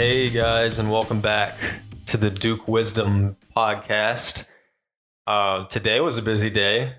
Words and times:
Hey 0.00 0.30
guys, 0.30 0.78
and 0.78 0.90
welcome 0.90 1.20
back 1.20 1.58
to 2.06 2.16
the 2.16 2.30
Duke 2.30 2.66
Wisdom 2.66 3.36
podcast. 3.54 4.48
Uh, 5.26 5.66
today 5.66 6.00
was 6.00 6.16
a 6.16 6.22
busy 6.22 6.48
day. 6.48 6.94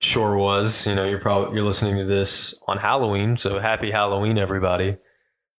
Sure 0.00 0.38
was. 0.38 0.86
You 0.86 0.94
know, 0.94 1.04
you're 1.04 1.20
probably 1.20 1.54
you're 1.54 1.66
listening 1.66 1.98
to 1.98 2.04
this 2.04 2.58
on 2.66 2.78
Halloween, 2.78 3.36
so 3.36 3.58
happy 3.58 3.90
Halloween, 3.90 4.38
everybody. 4.38 4.96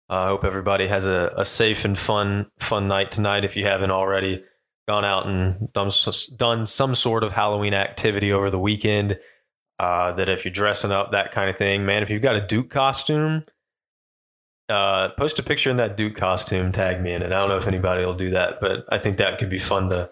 I 0.08 0.24
uh, 0.24 0.26
hope 0.26 0.42
everybody 0.42 0.88
has 0.88 1.06
a, 1.06 1.32
a 1.36 1.44
safe 1.44 1.84
and 1.84 1.96
fun 1.96 2.50
fun 2.58 2.88
night 2.88 3.12
tonight. 3.12 3.44
If 3.44 3.56
you 3.56 3.64
haven't 3.64 3.92
already 3.92 4.42
gone 4.88 5.04
out 5.04 5.24
and 5.24 5.72
done 5.72 5.92
done 6.34 6.66
some 6.66 6.96
sort 6.96 7.22
of 7.22 7.32
Halloween 7.32 7.74
activity 7.74 8.32
over 8.32 8.50
the 8.50 8.58
weekend, 8.58 9.20
uh, 9.78 10.10
that 10.14 10.28
if 10.28 10.44
you're 10.44 10.50
dressing 10.50 10.90
up, 10.90 11.12
that 11.12 11.30
kind 11.30 11.48
of 11.48 11.56
thing, 11.56 11.86
man. 11.86 12.02
If 12.02 12.10
you've 12.10 12.22
got 12.22 12.34
a 12.34 12.44
Duke 12.44 12.70
costume 12.70 13.44
uh, 14.68 15.10
post 15.10 15.38
a 15.38 15.42
picture 15.42 15.70
in 15.70 15.76
that 15.78 15.96
Duke 15.96 16.16
costume, 16.16 16.72
tag 16.72 17.00
me 17.02 17.12
in 17.12 17.22
it. 17.22 17.26
I 17.26 17.38
don't 17.38 17.48
know 17.48 17.56
if 17.56 17.66
anybody 17.66 18.04
will 18.04 18.14
do 18.14 18.30
that, 18.30 18.60
but 18.60 18.84
I 18.90 18.98
think 18.98 19.16
that 19.18 19.38
could 19.38 19.48
be 19.48 19.58
fun 19.58 19.88
to 19.90 20.08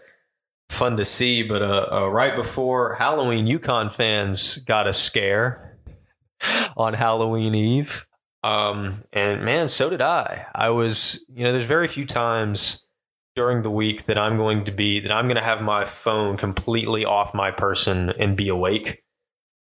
fun 0.70 0.96
to 0.96 1.04
see. 1.04 1.42
But 1.42 1.62
uh, 1.62 1.88
uh, 1.90 2.08
right 2.08 2.34
before 2.34 2.94
Halloween, 2.94 3.46
UConn 3.46 3.92
fans 3.92 4.56
got 4.58 4.86
a 4.86 4.92
scare 4.92 5.78
on 6.76 6.94
Halloween 6.94 7.54
Eve, 7.54 8.06
um, 8.42 9.02
and 9.12 9.44
man, 9.44 9.68
so 9.68 9.90
did 9.90 10.00
I. 10.00 10.46
I 10.54 10.70
was, 10.70 11.24
you 11.34 11.44
know, 11.44 11.52
there's 11.52 11.66
very 11.66 11.88
few 11.88 12.06
times 12.06 12.86
during 13.34 13.62
the 13.62 13.70
week 13.70 14.04
that 14.04 14.16
I'm 14.16 14.36
going 14.36 14.64
to 14.64 14.72
be 14.72 15.00
that 15.00 15.12
I'm 15.12 15.26
going 15.26 15.36
to 15.36 15.42
have 15.42 15.60
my 15.60 15.84
phone 15.84 16.36
completely 16.36 17.04
off 17.04 17.34
my 17.34 17.50
person 17.50 18.10
and 18.18 18.36
be 18.36 18.48
awake. 18.48 19.02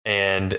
And 0.04 0.58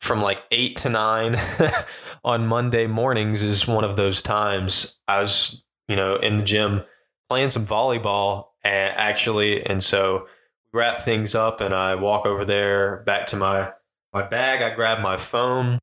from 0.00 0.22
like 0.22 0.42
eight 0.50 0.76
to 0.78 0.88
nine 0.88 1.36
on 2.24 2.46
Monday 2.46 2.86
mornings 2.86 3.42
is 3.42 3.66
one 3.66 3.84
of 3.84 3.96
those 3.96 4.22
times. 4.22 4.98
I 5.08 5.20
was, 5.20 5.62
you 5.88 5.96
know, 5.96 6.16
in 6.16 6.38
the 6.38 6.44
gym 6.44 6.84
playing 7.28 7.50
some 7.50 7.66
volleyball 7.66 8.46
and 8.64 8.92
actually, 8.96 9.64
and 9.64 9.82
so 9.82 10.26
wrap 10.72 11.00
things 11.00 11.34
up 11.34 11.60
and 11.60 11.74
I 11.74 11.94
walk 11.94 12.26
over 12.26 12.44
there 12.44 13.02
back 13.04 13.26
to 13.26 13.36
my 13.36 13.72
my 14.12 14.26
bag. 14.26 14.62
I 14.62 14.74
grab 14.74 15.00
my 15.00 15.16
phone 15.16 15.78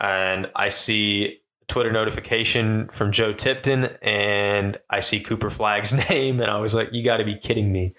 and 0.00 0.50
I 0.54 0.68
see 0.68 1.38
Twitter 1.66 1.92
notification 1.92 2.88
from 2.88 3.12
Joe 3.12 3.32
Tipton 3.32 3.84
and 4.00 4.78
I 4.88 5.00
see 5.00 5.20
Cooper 5.20 5.50
Flagg's 5.50 5.92
name 6.10 6.40
and 6.40 6.50
I 6.50 6.58
was 6.60 6.74
like, 6.74 6.92
you 6.92 7.04
got 7.04 7.18
to 7.18 7.24
be 7.24 7.36
kidding 7.38 7.72
me. 7.72 7.94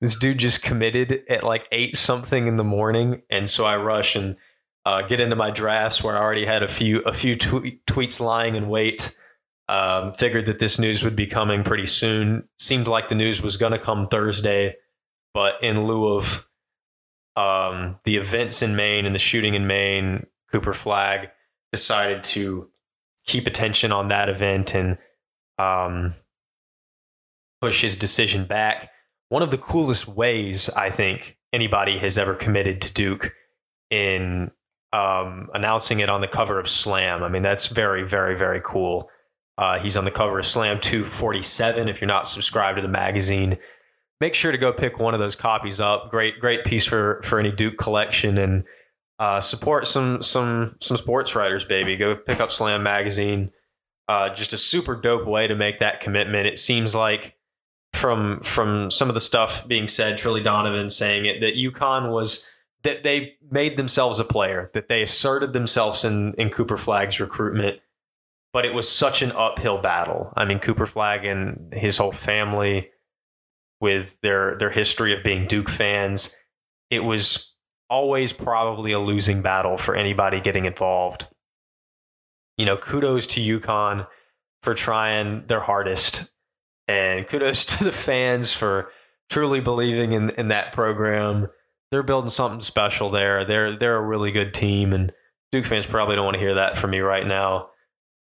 This 0.00 0.16
dude 0.16 0.38
just 0.38 0.62
committed 0.62 1.22
at 1.28 1.44
like 1.44 1.68
eight 1.70 1.94
something 1.94 2.48
in 2.48 2.56
the 2.56 2.64
morning. 2.64 3.22
And 3.30 3.48
so 3.48 3.64
I 3.64 3.76
rush 3.76 4.16
and 4.16 4.36
uh, 4.84 5.02
get 5.02 5.20
into 5.20 5.36
my 5.36 5.50
drafts 5.50 6.02
where 6.02 6.16
I 6.16 6.20
already 6.20 6.44
had 6.44 6.62
a 6.62 6.68
few 6.68 7.00
a 7.00 7.12
few 7.12 7.36
tweet, 7.36 7.84
tweets 7.86 8.20
lying 8.20 8.54
in 8.54 8.68
wait. 8.68 9.16
Um, 9.68 10.12
figured 10.12 10.46
that 10.46 10.58
this 10.58 10.78
news 10.78 11.04
would 11.04 11.16
be 11.16 11.26
coming 11.26 11.62
pretty 11.62 11.86
soon. 11.86 12.48
Seemed 12.58 12.88
like 12.88 13.08
the 13.08 13.14
news 13.14 13.42
was 13.42 13.56
going 13.56 13.72
to 13.72 13.78
come 13.78 14.06
Thursday, 14.06 14.74
but 15.32 15.62
in 15.62 15.84
lieu 15.84 16.16
of 16.16 16.46
um, 17.36 17.98
the 18.04 18.16
events 18.16 18.60
in 18.60 18.76
Maine 18.76 19.06
and 19.06 19.14
the 19.14 19.20
shooting 19.20 19.54
in 19.54 19.66
Maine, 19.66 20.26
Cooper 20.50 20.74
Flagg 20.74 21.30
decided 21.70 22.22
to 22.24 22.68
keep 23.24 23.46
attention 23.46 23.92
on 23.92 24.08
that 24.08 24.28
event 24.28 24.74
and 24.74 24.98
um, 25.58 26.14
push 27.60 27.80
his 27.82 27.96
decision 27.96 28.44
back. 28.44 28.90
One 29.28 29.42
of 29.42 29.50
the 29.50 29.58
coolest 29.58 30.08
ways 30.08 30.68
I 30.70 30.90
think 30.90 31.38
anybody 31.52 31.98
has 31.98 32.18
ever 32.18 32.34
committed 32.34 32.80
to 32.82 32.92
Duke 32.92 33.32
in 33.90 34.50
um, 34.92 35.48
announcing 35.54 36.00
it 36.00 36.08
on 36.08 36.20
the 36.20 36.28
cover 36.28 36.58
of 36.60 36.68
Slam. 36.68 37.22
I 37.22 37.28
mean, 37.28 37.42
that's 37.42 37.68
very, 37.68 38.02
very, 38.06 38.36
very 38.36 38.60
cool. 38.62 39.08
Uh, 39.58 39.78
he's 39.78 39.96
on 39.96 40.04
the 40.04 40.10
cover 40.10 40.38
of 40.38 40.46
Slam 40.46 40.80
247. 40.80 41.88
If 41.88 42.00
you're 42.00 42.08
not 42.08 42.26
subscribed 42.26 42.76
to 42.76 42.82
the 42.82 42.88
magazine, 42.88 43.58
make 44.20 44.34
sure 44.34 44.52
to 44.52 44.58
go 44.58 44.72
pick 44.72 44.98
one 44.98 45.14
of 45.14 45.20
those 45.20 45.36
copies 45.36 45.80
up. 45.80 46.10
Great, 46.10 46.40
great 46.40 46.64
piece 46.64 46.86
for 46.86 47.20
for 47.22 47.38
any 47.38 47.52
Duke 47.52 47.76
collection 47.76 48.38
and 48.38 48.64
uh, 49.18 49.40
support 49.40 49.86
some 49.86 50.22
some 50.22 50.76
some 50.80 50.96
sports 50.96 51.36
writers, 51.36 51.64
baby. 51.64 51.96
Go 51.96 52.16
pick 52.16 52.40
up 52.40 52.50
Slam 52.50 52.82
magazine. 52.82 53.50
Uh, 54.08 54.28
just 54.30 54.52
a 54.52 54.58
super 54.58 54.96
dope 54.96 55.26
way 55.26 55.46
to 55.46 55.54
make 55.54 55.78
that 55.78 56.00
commitment. 56.00 56.46
It 56.46 56.58
seems 56.58 56.94
like 56.94 57.36
from 57.92 58.40
from 58.40 58.90
some 58.90 59.08
of 59.08 59.14
the 59.14 59.20
stuff 59.20 59.66
being 59.68 59.86
said, 59.86 60.14
Trilly 60.14 60.42
Donovan 60.42 60.88
saying 60.88 61.26
it 61.26 61.40
that 61.40 61.54
UConn 61.54 62.10
was 62.10 62.50
that 62.82 63.02
they 63.02 63.34
made 63.50 63.76
themselves 63.76 64.18
a 64.18 64.24
player, 64.24 64.70
that 64.74 64.88
they 64.88 65.02
asserted 65.02 65.52
themselves 65.52 66.04
in, 66.04 66.34
in 66.34 66.50
Cooper 66.50 66.76
Flagg's 66.76 67.20
recruitment, 67.20 67.80
but 68.52 68.64
it 68.64 68.74
was 68.74 68.88
such 68.88 69.22
an 69.22 69.32
uphill 69.32 69.80
battle. 69.80 70.32
I 70.36 70.44
mean, 70.44 70.58
Cooper 70.58 70.86
Flagg 70.86 71.24
and 71.24 71.72
his 71.72 71.98
whole 71.98 72.12
family, 72.12 72.90
with 73.80 74.20
their 74.20 74.56
their 74.58 74.70
history 74.70 75.12
of 75.16 75.24
being 75.24 75.46
Duke 75.46 75.68
fans, 75.68 76.36
it 76.90 77.00
was 77.00 77.54
always 77.90 78.32
probably 78.32 78.92
a 78.92 79.00
losing 79.00 79.42
battle 79.42 79.76
for 79.76 79.96
anybody 79.96 80.40
getting 80.40 80.66
involved. 80.66 81.26
You 82.56 82.66
know, 82.66 82.76
kudos 82.76 83.26
to 83.28 83.40
UConn 83.40 84.06
for 84.62 84.74
trying 84.74 85.46
their 85.46 85.60
hardest, 85.60 86.30
and 86.86 87.26
kudos 87.28 87.64
to 87.78 87.84
the 87.84 87.92
fans 87.92 88.52
for 88.52 88.90
truly 89.30 89.60
believing 89.60 90.12
in, 90.12 90.30
in 90.30 90.48
that 90.48 90.72
program 90.72 91.48
they're 91.92 92.02
building 92.02 92.30
something 92.30 92.62
special 92.62 93.10
there. 93.10 93.44
They're 93.44 93.76
they're 93.76 93.98
a 93.98 94.02
really 94.02 94.32
good 94.32 94.54
team, 94.54 94.94
and 94.94 95.12
Duke 95.52 95.66
fans 95.66 95.86
probably 95.86 96.16
don't 96.16 96.24
want 96.24 96.36
to 96.36 96.40
hear 96.40 96.54
that 96.54 96.78
from 96.78 96.90
me 96.90 97.00
right 97.00 97.26
now, 97.26 97.68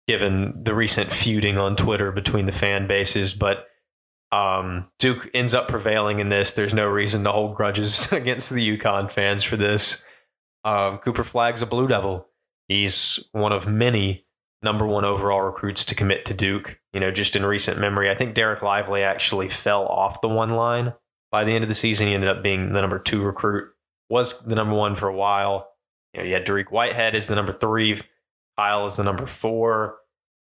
given 0.05 0.63
the 0.63 0.75
recent 0.75 1.13
feuding 1.13 1.57
on 1.57 1.77
Twitter 1.77 2.11
between 2.11 2.45
the 2.45 2.51
fan 2.51 2.87
bases. 2.87 3.33
But 3.33 3.65
um, 4.33 4.89
Duke 4.99 5.29
ends 5.33 5.53
up 5.53 5.69
prevailing 5.69 6.19
in 6.19 6.27
this. 6.27 6.53
There's 6.53 6.73
no 6.73 6.87
reason 6.89 7.23
to 7.23 7.31
hold 7.31 7.55
grudges 7.55 8.11
against 8.11 8.51
the 8.51 8.77
UConn 8.77 9.09
fans 9.09 9.43
for 9.43 9.55
this. 9.55 10.05
Um, 10.65 10.97
Cooper 10.97 11.23
Flagg's 11.23 11.61
a 11.61 11.65
Blue 11.65 11.87
Devil. 11.87 12.27
He's 12.67 13.29
one 13.31 13.53
of 13.53 13.65
many 13.65 14.25
number 14.61 14.85
one 14.85 15.05
overall 15.05 15.41
recruits 15.41 15.85
to 15.85 15.95
commit 15.95 16.25
to 16.25 16.33
Duke. 16.33 16.79
You 16.91 16.99
know, 16.99 17.11
just 17.11 17.35
in 17.37 17.45
recent 17.45 17.79
memory, 17.79 18.09
I 18.09 18.13
think 18.13 18.35
Dereck 18.35 18.61
Lively 18.61 19.03
actually 19.03 19.47
fell 19.47 19.85
off 19.85 20.19
the 20.19 20.27
one 20.27 20.49
line 20.51 20.93
by 21.33 21.43
the 21.43 21.51
end 21.51 21.63
of 21.63 21.67
the 21.67 21.73
season, 21.73 22.07
he 22.07 22.13
ended 22.13 22.29
up 22.29 22.43
being 22.43 22.71
the 22.71 22.79
number 22.79 22.99
two 22.99 23.23
recruit. 23.23 23.71
Was 24.07 24.45
the 24.45 24.53
number 24.53 24.75
one 24.75 24.93
for 24.93 25.09
a 25.09 25.15
while. 25.15 25.67
You 26.13 26.19
know, 26.19 26.27
you 26.27 26.33
had 26.35 26.45
Dariq 26.45 26.71
Whitehead 26.71 27.15
as 27.15 27.27
the 27.27 27.33
number 27.33 27.51
three, 27.51 27.99
Kyle 28.55 28.85
is 28.85 28.97
the 28.97 29.03
number 29.03 29.25
four, 29.25 29.97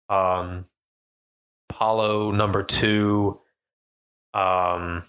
um, 0.08 0.64
Paolo 1.68 2.32
number 2.32 2.64
two. 2.64 3.40
Um, 4.34 5.04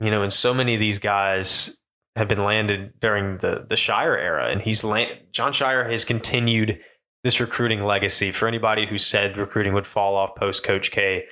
you 0.00 0.10
know, 0.10 0.22
and 0.22 0.32
so 0.32 0.52
many 0.52 0.74
of 0.74 0.80
these 0.80 0.98
guys 0.98 1.78
have 2.16 2.26
been 2.26 2.42
landed 2.42 2.98
during 2.98 3.38
the 3.38 3.64
the 3.68 3.76
Scheyer 3.76 4.18
era, 4.18 4.48
and 4.50 4.60
he's 4.60 4.82
land, 4.82 5.16
Jon 5.30 5.52
Scheyer 5.52 5.88
has 5.88 6.04
continued 6.04 6.80
this 7.22 7.40
recruiting 7.40 7.84
legacy. 7.84 8.32
For 8.32 8.48
anybody 8.48 8.86
who 8.86 8.98
said 8.98 9.36
recruiting 9.36 9.74
would 9.74 9.86
fall 9.86 10.16
off 10.16 10.34
post 10.34 10.64
Coach 10.64 10.90
K, 10.90 11.26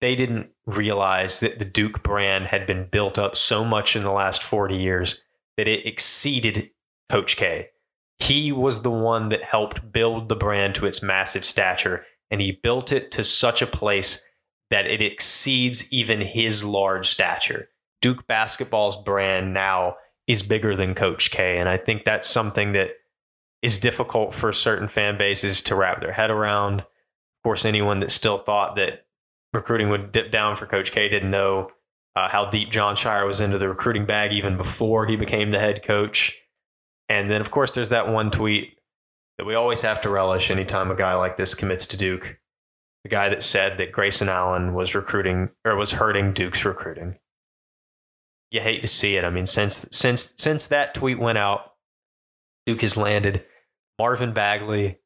they 0.00 0.14
didn't 0.14 0.50
realize 0.66 1.40
that 1.40 1.58
the 1.58 1.64
Duke 1.64 2.02
brand 2.02 2.46
had 2.46 2.66
been 2.66 2.88
built 2.90 3.18
up 3.18 3.36
so 3.36 3.64
much 3.64 3.96
in 3.96 4.02
the 4.02 4.12
last 4.12 4.42
40 4.42 4.76
years 4.76 5.22
that 5.56 5.68
it 5.68 5.86
exceeded 5.86 6.70
Coach 7.10 7.36
K. 7.36 7.68
He 8.18 8.52
was 8.52 8.82
the 8.82 8.90
one 8.90 9.28
that 9.28 9.42
helped 9.42 9.92
build 9.92 10.28
the 10.28 10.36
brand 10.36 10.74
to 10.76 10.86
its 10.86 11.02
massive 11.02 11.44
stature, 11.44 12.04
and 12.30 12.40
he 12.40 12.58
built 12.62 12.92
it 12.92 13.10
to 13.12 13.24
such 13.24 13.62
a 13.62 13.66
place 13.66 14.24
that 14.70 14.86
it 14.86 15.00
exceeds 15.00 15.90
even 15.92 16.20
his 16.20 16.64
large 16.64 17.06
stature. 17.06 17.68
Duke 18.00 18.26
basketball's 18.26 18.96
brand 18.96 19.54
now 19.54 19.96
is 20.26 20.42
bigger 20.42 20.76
than 20.76 20.94
Coach 20.94 21.30
K, 21.30 21.58
and 21.58 21.68
I 21.68 21.76
think 21.76 22.04
that's 22.04 22.28
something 22.28 22.72
that 22.72 22.90
is 23.62 23.78
difficult 23.78 24.34
for 24.34 24.52
certain 24.52 24.88
fan 24.88 25.18
bases 25.18 25.62
to 25.62 25.74
wrap 25.74 26.00
their 26.00 26.12
head 26.12 26.30
around. 26.30 26.80
Of 26.80 27.42
course, 27.42 27.64
anyone 27.64 28.00
that 28.00 28.10
still 28.10 28.36
thought 28.36 28.76
that 28.76 29.06
recruiting 29.52 29.90
would 29.90 30.12
dip 30.12 30.30
down 30.30 30.56
for 30.56 30.66
Coach 30.66 30.92
K. 30.92 31.08
Didn't 31.08 31.30
know 31.30 31.70
uh, 32.16 32.28
how 32.28 32.50
deep 32.50 32.70
Jon 32.70 32.96
Scheyer 32.96 33.26
was 33.26 33.40
into 33.40 33.58
the 33.58 33.68
recruiting 33.68 34.06
bag 34.06 34.32
even 34.32 34.56
before 34.56 35.06
he 35.06 35.16
became 35.16 35.50
the 35.50 35.58
head 35.58 35.82
coach. 35.82 36.40
And 37.08 37.30
then, 37.30 37.40
of 37.40 37.50
course, 37.50 37.74
there's 37.74 37.88
that 37.90 38.08
one 38.08 38.30
tweet 38.30 38.78
that 39.38 39.46
we 39.46 39.54
always 39.54 39.82
have 39.82 40.00
to 40.02 40.10
relish 40.10 40.50
anytime 40.50 40.90
a 40.90 40.96
guy 40.96 41.14
like 41.14 41.36
this 41.36 41.54
commits 41.54 41.86
to 41.88 41.96
Duke. 41.96 42.38
The 43.04 43.10
guy 43.10 43.28
that 43.28 43.42
said 43.42 43.78
that 43.78 43.92
Grayson 43.92 44.28
Allen 44.28 44.74
was 44.74 44.94
recruiting 44.94 45.50
or 45.64 45.76
was 45.76 45.92
hurting 45.92 46.32
Duke's 46.32 46.64
recruiting. 46.64 47.18
You 48.50 48.60
hate 48.60 48.82
to 48.82 48.88
see 48.88 49.16
it. 49.16 49.24
I 49.24 49.30
mean, 49.30 49.46
since 49.46 49.86
since 49.92 50.34
since 50.36 50.66
that 50.66 50.94
tweet 50.94 51.18
went 51.18 51.38
out, 51.38 51.74
Duke 52.66 52.80
has 52.82 52.96
landed 52.96 53.44
Marvin 53.98 54.32
Bagley, 54.32 54.98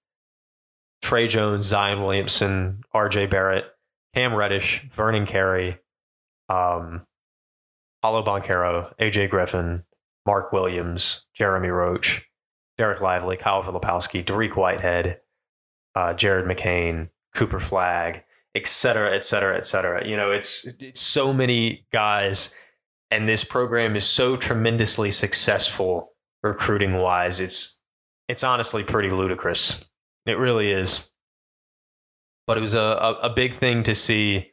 Tre 1.02 1.28
Jones, 1.28 1.66
Zion 1.66 2.02
Williamson, 2.02 2.82
R.J. 2.92 3.26
Barrett, 3.26 3.66
Cam 4.14 4.35
Reddish, 4.35 4.88
Vernon 4.93 5.26
Carey, 5.26 5.79
um, 6.49 7.06
Paolo 8.03 8.23
Banchero, 8.23 8.94
AJ 8.99 9.31
Griffin, 9.31 9.85
Mark 10.26 10.53
Williams, 10.53 11.26
Jeremy 11.35 11.69
Roach, 11.69 12.29
Dereck 12.79 13.00
Lively, 13.00 13.37
Kyle 13.37 13.62
Filipowski, 13.62 14.25
Dariq 14.25 14.56
Whitehead, 14.56 15.20
uh, 15.94 16.14
Jared 16.14 16.47
McCain, 16.47 17.09
Cooper 17.35 17.61
Flagg, 17.61 18.23
et 18.55 18.67
cetera, 18.67 19.14
et 19.14 19.25
cetera, 19.25 19.56
et 19.56 19.64
cetera. 19.64 20.06
You 20.06 20.17
know, 20.17 20.31
it's 20.31 20.67
it's 20.81 21.00
so 21.00 21.32
many 21.32 21.87
guys, 21.93 22.55
and 23.11 23.29
this 23.29 23.44
program 23.44 23.97
is 23.97 24.05
so 24.05 24.37
tremendously 24.37 25.11
successful 25.11 26.12
recruiting 26.43 26.94
wise. 26.94 27.41
It's 27.41 27.81
it's 28.29 28.44
honestly 28.44 28.85
pretty 28.85 29.11
ludicrous. 29.11 29.85
It 30.26 30.38
really 30.38 30.70
is. 30.70 31.12
But 32.52 32.58
it 32.58 32.60
was 32.60 32.75
a, 32.75 32.78
a, 32.78 33.12
a 33.22 33.31
big 33.31 33.54
thing 33.54 33.82
to 33.84 33.94
see 33.94 34.50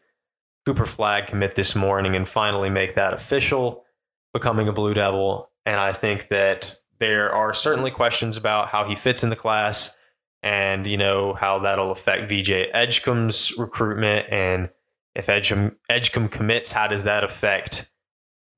Cooper 0.66 0.86
Flagg 0.86 1.28
commit 1.28 1.56
this 1.56 1.76
morning 1.76 2.16
and 2.16 2.26
finally 2.26 2.70
make 2.70 2.96
that 2.96 3.14
official, 3.14 3.84
becoming 4.32 4.70
a 4.70 4.72
Blue 4.72 4.94
Devil. 4.94 5.52
And 5.66 5.82
I 5.82 5.92
think 5.92 6.30
that 6.30 6.76
there 7.00 7.30
are 7.34 7.54
certainly 7.54 7.92
questions 7.92 8.38
about 8.38 8.70
how 8.70 8.88
he 8.88 8.96
fits 8.96 9.22
in 9.26 9.30
the 9.30 9.36
class 9.36 9.98
and, 10.42 10.88
you 10.88 10.96
know, 10.96 11.34
how 11.34 11.60
that'll 11.60 11.92
affect 11.92 12.30
VJ 12.30 12.70
Edgecombe's 12.74 13.54
recruitment. 13.58 14.32
And 14.32 14.70
if 15.14 15.28
Edgecombe, 15.28 15.76
Edgecombe 15.90 16.30
commits, 16.30 16.72
how 16.72 16.88
does 16.88 17.04
that 17.04 17.26
affect 17.26 17.92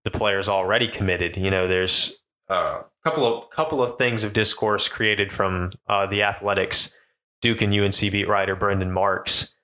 the 0.03 0.11
players 0.11 0.49
already 0.49 0.87
committed? 0.87 1.35
You 1.35 1.49
know, 1.49 1.67
there's 1.67 2.21
a 2.47 2.83
couple 3.03 3.25
of 3.25 3.49
couple 3.49 3.81
of 3.81 3.97
things 3.97 4.23
of 4.23 4.33
discourse 4.33 4.87
created 4.87 5.31
from 5.31 5.71
uh, 5.87 6.05
the 6.05 6.21
athletics 6.21 6.95
Duke 7.41 7.61
and 7.61 7.73
UNC 7.73 7.99
beat 7.99 8.27
writer 8.27 8.55
Brendan 8.55 8.91
Marks. 8.91 9.55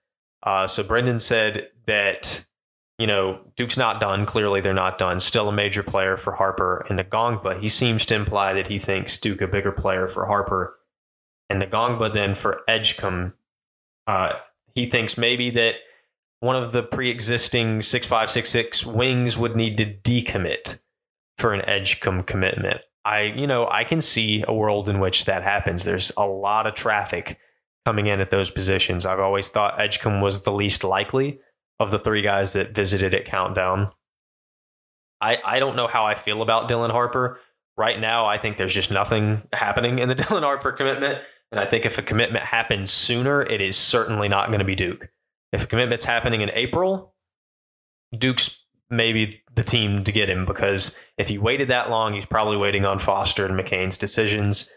Uh, 0.43 0.67
so 0.67 0.83
Brendan 0.83 1.19
said 1.19 1.69
that 1.85 2.45
you 2.97 3.07
know 3.07 3.39
Duke's 3.55 3.77
not 3.77 3.99
done. 3.99 4.25
Clearly, 4.25 4.61
they're 4.61 4.73
not 4.73 4.97
done. 4.97 5.19
Still 5.19 5.49
a 5.49 5.53
major 5.53 5.83
player 5.83 6.17
for 6.17 6.33
Harper 6.33 6.85
and 6.89 6.99
Ngongba. 6.99 7.61
He 7.61 7.67
seems 7.67 8.05
to 8.07 8.15
imply 8.15 8.53
that 8.53 8.67
he 8.67 8.79
thinks 8.79 9.17
Duke 9.17 9.41
a 9.41 9.47
bigger 9.47 9.71
player 9.71 10.07
for 10.07 10.25
Harper 10.25 10.77
and 11.49 11.61
Ngongba 11.61 12.13
than 12.13 12.35
for 12.35 12.61
Edgecombe. 12.67 13.33
Uh, 14.05 14.33
he 14.73 14.89
thinks 14.89 15.17
maybe 15.17 15.49
that 15.51 15.75
one 16.39 16.55
of 16.55 16.71
the 16.71 16.83
pre-existing 16.83 17.81
six 17.81 18.07
five 18.07 18.29
six 18.29 18.49
six 18.49 18.85
wings 18.85 19.37
would 19.37 19.55
need 19.55 19.77
to 19.77 19.85
decommit 19.85 20.79
for 21.37 21.53
an 21.53 21.67
Edgecombe 21.67 22.23
commitment. 22.23 22.81
I 23.05 23.21
you 23.21 23.47
know 23.47 23.67
I 23.67 23.83
can 23.83 24.01
see 24.01 24.43
a 24.47 24.53
world 24.53 24.89
in 24.89 24.99
which 24.99 25.25
that 25.25 25.43
happens. 25.43 25.83
There's 25.83 26.11
a 26.17 26.27
lot 26.27 26.67
of 26.67 26.73
traffic 26.73 27.37
coming 27.87 28.07
in 28.07 28.19
at 28.19 28.31
those 28.31 28.51
positions. 28.51 29.05
I've 29.05 29.21
always 29.21 29.47
thought 29.47 29.79
Edgecombe 29.79 30.19
was 30.19 30.43
the 30.43 30.51
least 30.51 30.83
likely 30.83 31.39
of 31.79 31.89
the 31.89 31.97
three 31.97 32.21
guys 32.21 32.51
that 32.51 32.75
visited 32.75 33.13
at 33.13 33.23
Countdown. 33.23 33.91
I, 35.21 35.37
I 35.45 35.59
don't 35.59 35.77
know 35.77 35.87
how 35.87 36.05
I 36.05 36.13
feel 36.13 36.41
about 36.41 36.67
Dylan 36.67 36.91
Harper. 36.91 37.39
Right 37.77 37.97
now, 37.97 38.25
I 38.25 38.39
think 38.39 38.57
there's 38.57 38.73
just 38.73 38.91
nothing 38.91 39.41
happening 39.53 39.99
in 39.99 40.09
the 40.09 40.15
Dylan 40.21 40.43
Harper 40.43 40.73
commitment. 40.73 41.19
And 41.49 41.61
I 41.61 41.65
think 41.65 41.85
if 41.85 41.97
a 41.97 42.01
commitment 42.01 42.43
happens 42.43 42.91
sooner, 42.91 43.41
it 43.41 43.61
is 43.61 43.77
certainly 43.77 44.27
not 44.27 44.47
going 44.47 44.59
to 44.59 44.65
be 44.65 44.75
Duke. 44.75 45.07
If 45.53 45.63
a 45.63 45.67
commitment's 45.67 46.03
happening 46.03 46.41
in 46.41 46.51
April, 46.55 47.15
Duke's 48.17 48.65
maybe 48.89 49.43
the 49.55 49.63
team 49.63 50.03
to 50.03 50.11
get 50.11 50.29
him 50.29 50.43
because 50.43 50.99
if 51.17 51.29
he 51.29 51.37
waited 51.37 51.69
that 51.69 51.89
long, 51.89 52.13
he's 52.13 52.25
probably 52.25 52.57
waiting 52.57 52.85
on 52.85 52.99
Foster 52.99 53.45
and 53.45 53.57
McCain's 53.57 53.97
decisions. 53.97 54.73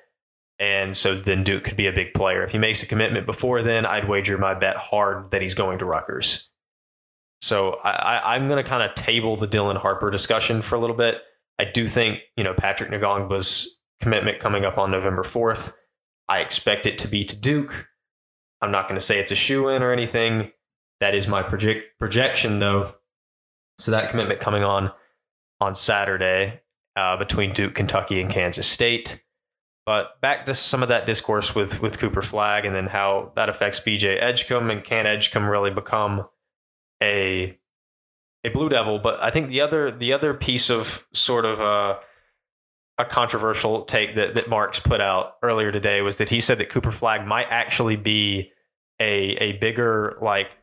And 0.60 0.94
so 0.94 1.14
then 1.14 1.42
Duke 1.42 1.64
could 1.64 1.76
be 1.76 1.86
a 1.86 1.92
big 1.92 2.12
player. 2.12 2.44
If 2.44 2.52
he 2.52 2.58
makes 2.58 2.82
a 2.82 2.86
commitment 2.86 3.24
before 3.24 3.62
then, 3.62 3.86
I'd 3.86 4.06
wager 4.06 4.36
my 4.36 4.52
bet 4.52 4.76
hard 4.76 5.30
that 5.30 5.40
he's 5.40 5.54
going 5.54 5.78
to 5.78 5.86
Rutgers. 5.86 6.50
So 7.40 7.78
I, 7.82 8.36
am 8.36 8.48
going 8.48 8.62
to 8.62 8.68
kind 8.68 8.82
of 8.82 8.94
table 8.94 9.34
the 9.36 9.48
Dylan 9.48 9.78
Harper 9.78 10.10
discussion 10.10 10.60
for 10.60 10.74
a 10.74 10.78
little 10.78 10.94
bit. 10.94 11.22
I 11.58 11.64
do 11.64 11.88
think, 11.88 12.20
you 12.36 12.44
know, 12.44 12.52
Patrick 12.52 12.90
Ngongba's 12.90 13.80
commitment 14.00 14.38
coming 14.38 14.66
up 14.66 14.76
on 14.76 14.90
November 14.90 15.22
4th. 15.22 15.72
I 16.28 16.40
expect 16.40 16.84
it 16.84 16.98
to 16.98 17.08
be 17.08 17.24
to 17.24 17.34
Duke. 17.34 17.88
I'm 18.60 18.70
not 18.70 18.86
going 18.86 18.98
to 18.98 19.04
say 19.04 19.18
it's 19.18 19.32
a 19.32 19.36
shoe 19.36 19.70
in 19.70 19.82
or 19.82 19.92
anything. 19.92 20.52
That 21.00 21.14
is 21.14 21.26
my 21.26 21.42
project 21.42 21.98
projection, 21.98 22.58
though. 22.58 22.94
So 23.78 23.90
that 23.92 24.10
commitment 24.10 24.40
coming 24.40 24.62
on 24.62 24.92
on 25.62 25.74
Saturday 25.74 26.60
uh, 26.96 27.16
between 27.16 27.52
Duke, 27.52 27.74
Kentucky, 27.74 28.20
and 28.20 28.30
Kansas 28.30 28.66
State. 28.66 29.24
But 29.90 30.20
back 30.20 30.46
to 30.46 30.54
some 30.54 30.84
of 30.84 30.88
that 30.90 31.04
discourse 31.04 31.52
with 31.52 31.82
with 31.82 31.98
Cooper 31.98 32.22
Flagg 32.22 32.64
and 32.64 32.76
then 32.76 32.86
how 32.86 33.32
that 33.34 33.48
affects 33.48 33.80
VJ 33.80 34.04
Edgecombe 34.04 34.70
and 34.70 34.84
can 34.84 35.04
Edgecombe 35.04 35.48
really 35.48 35.72
become 35.72 36.28
a 37.02 37.58
a 38.44 38.50
Blue 38.50 38.68
Devil? 38.68 39.00
But 39.00 39.20
I 39.20 39.32
think 39.32 39.48
the 39.48 39.62
other 39.62 39.90
the 39.90 40.12
other 40.12 40.32
piece 40.32 40.70
of 40.70 41.04
sort 41.12 41.44
of 41.44 41.58
a, 41.58 41.98
a 42.98 43.04
controversial 43.04 43.82
take 43.82 44.14
that 44.14 44.36
that 44.36 44.48
Marks 44.48 44.78
put 44.78 45.00
out 45.00 45.38
earlier 45.42 45.72
today 45.72 46.02
was 46.02 46.18
that 46.18 46.28
he 46.28 46.40
said 46.40 46.58
that 46.58 46.68
Cooper 46.68 46.92
Flagg 46.92 47.26
might 47.26 47.48
actually 47.50 47.96
be 47.96 48.52
a 49.00 49.32
a 49.40 49.52
bigger 49.54 50.18
like 50.22 50.56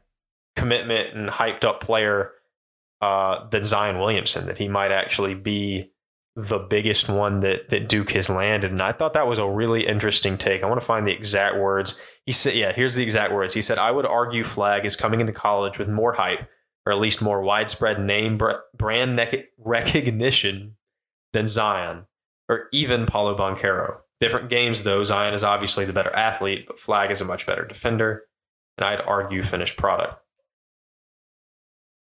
commitment 0.55 1.13
and 1.13 1.27
hyped 1.27 1.65
up 1.65 1.81
player 1.81 2.31
uh, 3.01 3.45
than 3.49 3.65
Zion 3.65 3.99
Williamson. 3.99 4.45
That 4.45 4.57
he 4.57 4.69
might 4.69 4.93
actually 4.93 5.33
be 5.35 5.91
the 6.39 6.59
biggest 6.59 7.09
one 7.09 7.39
that 7.39 7.69
that 7.69 7.89
Duke 7.89 8.11
has 8.11 8.29
landed. 8.29 8.71
And 8.71 8.81
I 8.81 8.91
thought 8.91 9.15
that 9.15 9.27
was 9.27 9.39
a 9.39 9.49
really 9.49 9.87
interesting 9.87 10.37
take. 10.37 10.61
I 10.61 10.67
want 10.67 10.79
to 10.79 10.85
find 10.85 11.07
the 11.07 11.11
exact 11.11 11.57
words. 11.57 11.99
He 12.27 12.31
said, 12.31 12.53
yeah, 12.53 12.71
here's 12.71 12.93
the 12.93 13.01
exact 13.01 13.33
words. 13.33 13.55
He 13.55 13.61
said, 13.63 13.79
I 13.79 13.89
would 13.89 14.05
argue 14.05 14.43
Flagg 14.43 14.85
is 14.85 14.95
coming 14.95 15.19
into 15.19 15.33
college 15.33 15.79
with 15.79 15.89
more 15.89 16.13
hype, 16.13 16.47
or 16.85 16.93
at 16.93 16.99
least 16.99 17.23
more 17.23 17.41
widespread 17.41 17.99
name 17.99 18.37
brand 18.77 19.19
recognition 19.57 20.75
than 21.33 21.47
Zion, 21.47 22.05
or 22.47 22.67
even 22.71 23.07
Paolo 23.07 23.35
Banchero. 23.35 24.01
Different 24.19 24.49
games, 24.49 24.83
though. 24.83 25.03
Zion 25.03 25.33
is 25.33 25.43
obviously 25.43 25.85
the 25.85 25.93
better 25.93 26.13
athlete, 26.15 26.65
but 26.67 26.77
Flagg 26.77 27.09
is 27.09 27.21
a 27.21 27.25
much 27.25 27.47
better 27.47 27.65
defender, 27.65 28.25
and 28.77 28.85
I'd 28.85 29.01
argue 29.01 29.41
finished 29.41 29.77
product. 29.77 30.21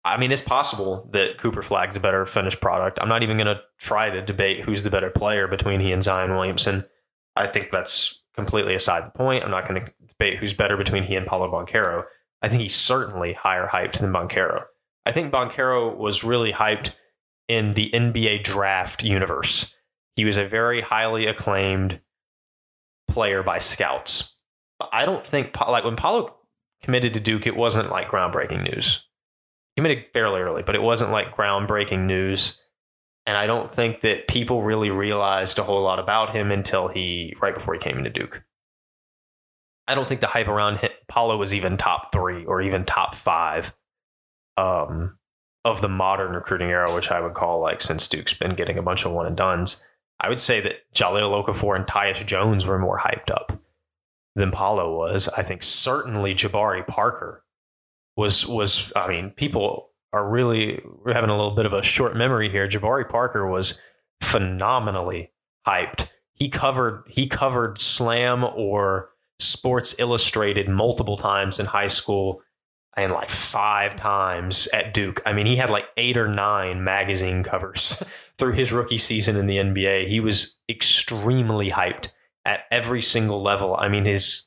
I 0.05 0.17
mean, 0.17 0.31
it's 0.31 0.41
possible 0.41 1.09
that 1.13 1.39
Cooper 1.39 1.63
Flagg's 1.63 1.95
a 1.95 1.99
better 1.99 2.27
finished 2.27 2.61
product. 2.61 2.99
I'm 3.01 3.09
not 3.09 3.23
even 3.23 3.37
going 3.37 3.47
to 3.47 3.59
try 3.79 4.11
to 4.11 4.21
debate 4.21 4.63
who's 4.63 4.83
the 4.83 4.91
better 4.91 5.09
player 5.09 5.47
between 5.47 5.79
he 5.79 5.91
and 5.91 6.03
Zion 6.03 6.35
Williamson. 6.35 6.85
I 7.35 7.47
think 7.47 7.71
that's 7.71 8.21
completely 8.35 8.75
aside 8.75 9.07
the 9.07 9.17
point. 9.17 9.43
I'm 9.43 9.49
not 9.49 9.67
going 9.67 9.83
to 9.83 9.91
debate 10.07 10.37
who's 10.37 10.53
better 10.53 10.77
between 10.77 11.03
he 11.03 11.15
and 11.15 11.25
Paolo 11.25 11.51
Banchero. 11.51 12.03
I 12.43 12.49
think 12.49 12.61
he's 12.61 12.75
certainly 12.75 13.33
higher 13.33 13.67
hyped 13.67 13.97
than 13.97 14.13
Banchero. 14.13 14.65
I 15.07 15.11
think 15.11 15.33
Banchero 15.33 15.97
was 15.97 16.23
really 16.23 16.53
hyped 16.53 16.91
in 17.47 17.73
the 17.73 17.89
NBA 17.89 18.43
draft 18.43 19.03
universe. 19.03 19.75
He 20.15 20.23
was 20.23 20.37
a 20.37 20.47
very 20.47 20.81
highly 20.81 21.25
acclaimed 21.25 21.99
player 23.07 23.41
by 23.41 23.57
scouts. 23.57 24.37
I 24.91 25.05
don't 25.05 25.25
think 25.25 25.59
like 25.59 25.83
when 25.83 25.95
Paolo 25.95 26.35
committed 26.83 27.15
to 27.15 27.19
Duke, 27.19 27.47
it 27.47 27.57
wasn't 27.57 27.89
like 27.89 28.09
groundbreaking 28.09 28.71
news 28.71 29.03
committed 29.75 30.07
fairly 30.09 30.41
early, 30.41 30.63
but 30.63 30.75
it 30.75 30.81
wasn't 30.81 31.11
like 31.11 31.35
groundbreaking 31.35 32.05
news. 32.05 32.61
And 33.25 33.37
I 33.37 33.47
don't 33.47 33.69
think 33.69 34.01
that 34.01 34.27
people 34.27 34.61
really 34.61 34.89
realized 34.89 35.57
a 35.57 35.63
whole 35.63 35.81
lot 35.81 35.99
about 35.99 36.35
him 36.35 36.51
until 36.51 36.87
he, 36.87 37.35
right 37.41 37.53
before 37.53 37.73
he 37.73 37.79
came 37.79 37.97
into 37.97 38.09
Duke. 38.09 38.43
I 39.87 39.95
don't 39.95 40.07
think 40.07 40.21
the 40.21 40.27
hype 40.27 40.47
around 40.47 40.77
him, 40.77 40.91
Paolo 41.07 41.37
was 41.37 41.53
even 41.53 41.77
top 41.77 42.11
three 42.11 42.45
or 42.45 42.61
even 42.61 42.85
top 42.85 43.15
five 43.15 43.75
um, 44.57 45.17
of 45.63 45.81
the 45.81 45.89
modern 45.89 46.33
recruiting 46.33 46.71
era, 46.71 46.93
which 46.93 47.11
I 47.11 47.21
would 47.21 47.33
call 47.33 47.59
like 47.59 47.81
since 47.81 48.07
Duke's 48.07 48.33
been 48.33 48.55
getting 48.55 48.77
a 48.77 48.83
bunch 48.83 49.05
of 49.05 49.11
one 49.11 49.27
and 49.27 49.37
duns. 49.37 49.83
I 50.19 50.29
would 50.29 50.39
say 50.39 50.61
that 50.61 50.91
Jahlil 50.93 51.43
Okafor 51.43 51.75
and 51.75 51.85
Tyus 51.85 52.25
Jones 52.25 52.65
were 52.65 52.79
more 52.79 52.99
hyped 52.99 53.29
up 53.29 53.59
than 54.35 54.51
Paolo 54.51 54.95
was. 54.97 55.27
I 55.29 55.43
think 55.43 55.61
certainly 55.61 56.33
Jabari 56.33 56.85
Parker 56.85 57.43
was 58.15 58.45
was 58.47 58.91
I 58.95 59.07
mean, 59.07 59.31
people 59.31 59.89
are 60.13 60.29
really 60.29 60.81
having 61.11 61.29
a 61.29 61.35
little 61.35 61.55
bit 61.55 61.65
of 61.65 61.73
a 61.73 61.83
short 61.83 62.15
memory 62.15 62.49
here. 62.49 62.67
Jabari 62.67 63.07
Parker 63.07 63.47
was 63.47 63.81
phenomenally 64.21 65.31
hyped. 65.67 66.07
He 66.33 66.49
covered 66.49 67.03
he 67.07 67.27
covered 67.27 67.77
Slam 67.77 68.43
or 68.43 69.09
Sports 69.39 69.95
Illustrated 69.99 70.69
multiple 70.69 71.17
times 71.17 71.59
in 71.59 71.65
high 71.65 71.87
school 71.87 72.41
and 72.97 73.11
like 73.11 73.29
five 73.29 73.95
times 73.95 74.67
at 74.67 74.93
Duke. 74.93 75.21
I 75.25 75.33
mean, 75.33 75.45
he 75.45 75.57
had 75.57 75.69
like 75.69 75.85
eight 75.97 76.15
or 76.17 76.27
nine 76.27 76.83
magazine 76.83 77.43
covers 77.43 77.95
through 78.37 78.53
his 78.53 78.71
rookie 78.71 78.97
season 78.97 79.35
in 79.35 79.47
the 79.47 79.57
NBA. 79.57 80.07
He 80.07 80.19
was 80.19 80.57
extremely 80.69 81.69
hyped 81.69 82.09
at 82.45 82.61
every 82.71 83.01
single 83.01 83.41
level. 83.41 83.75
I 83.75 83.89
mean, 83.89 84.05
his 84.05 84.45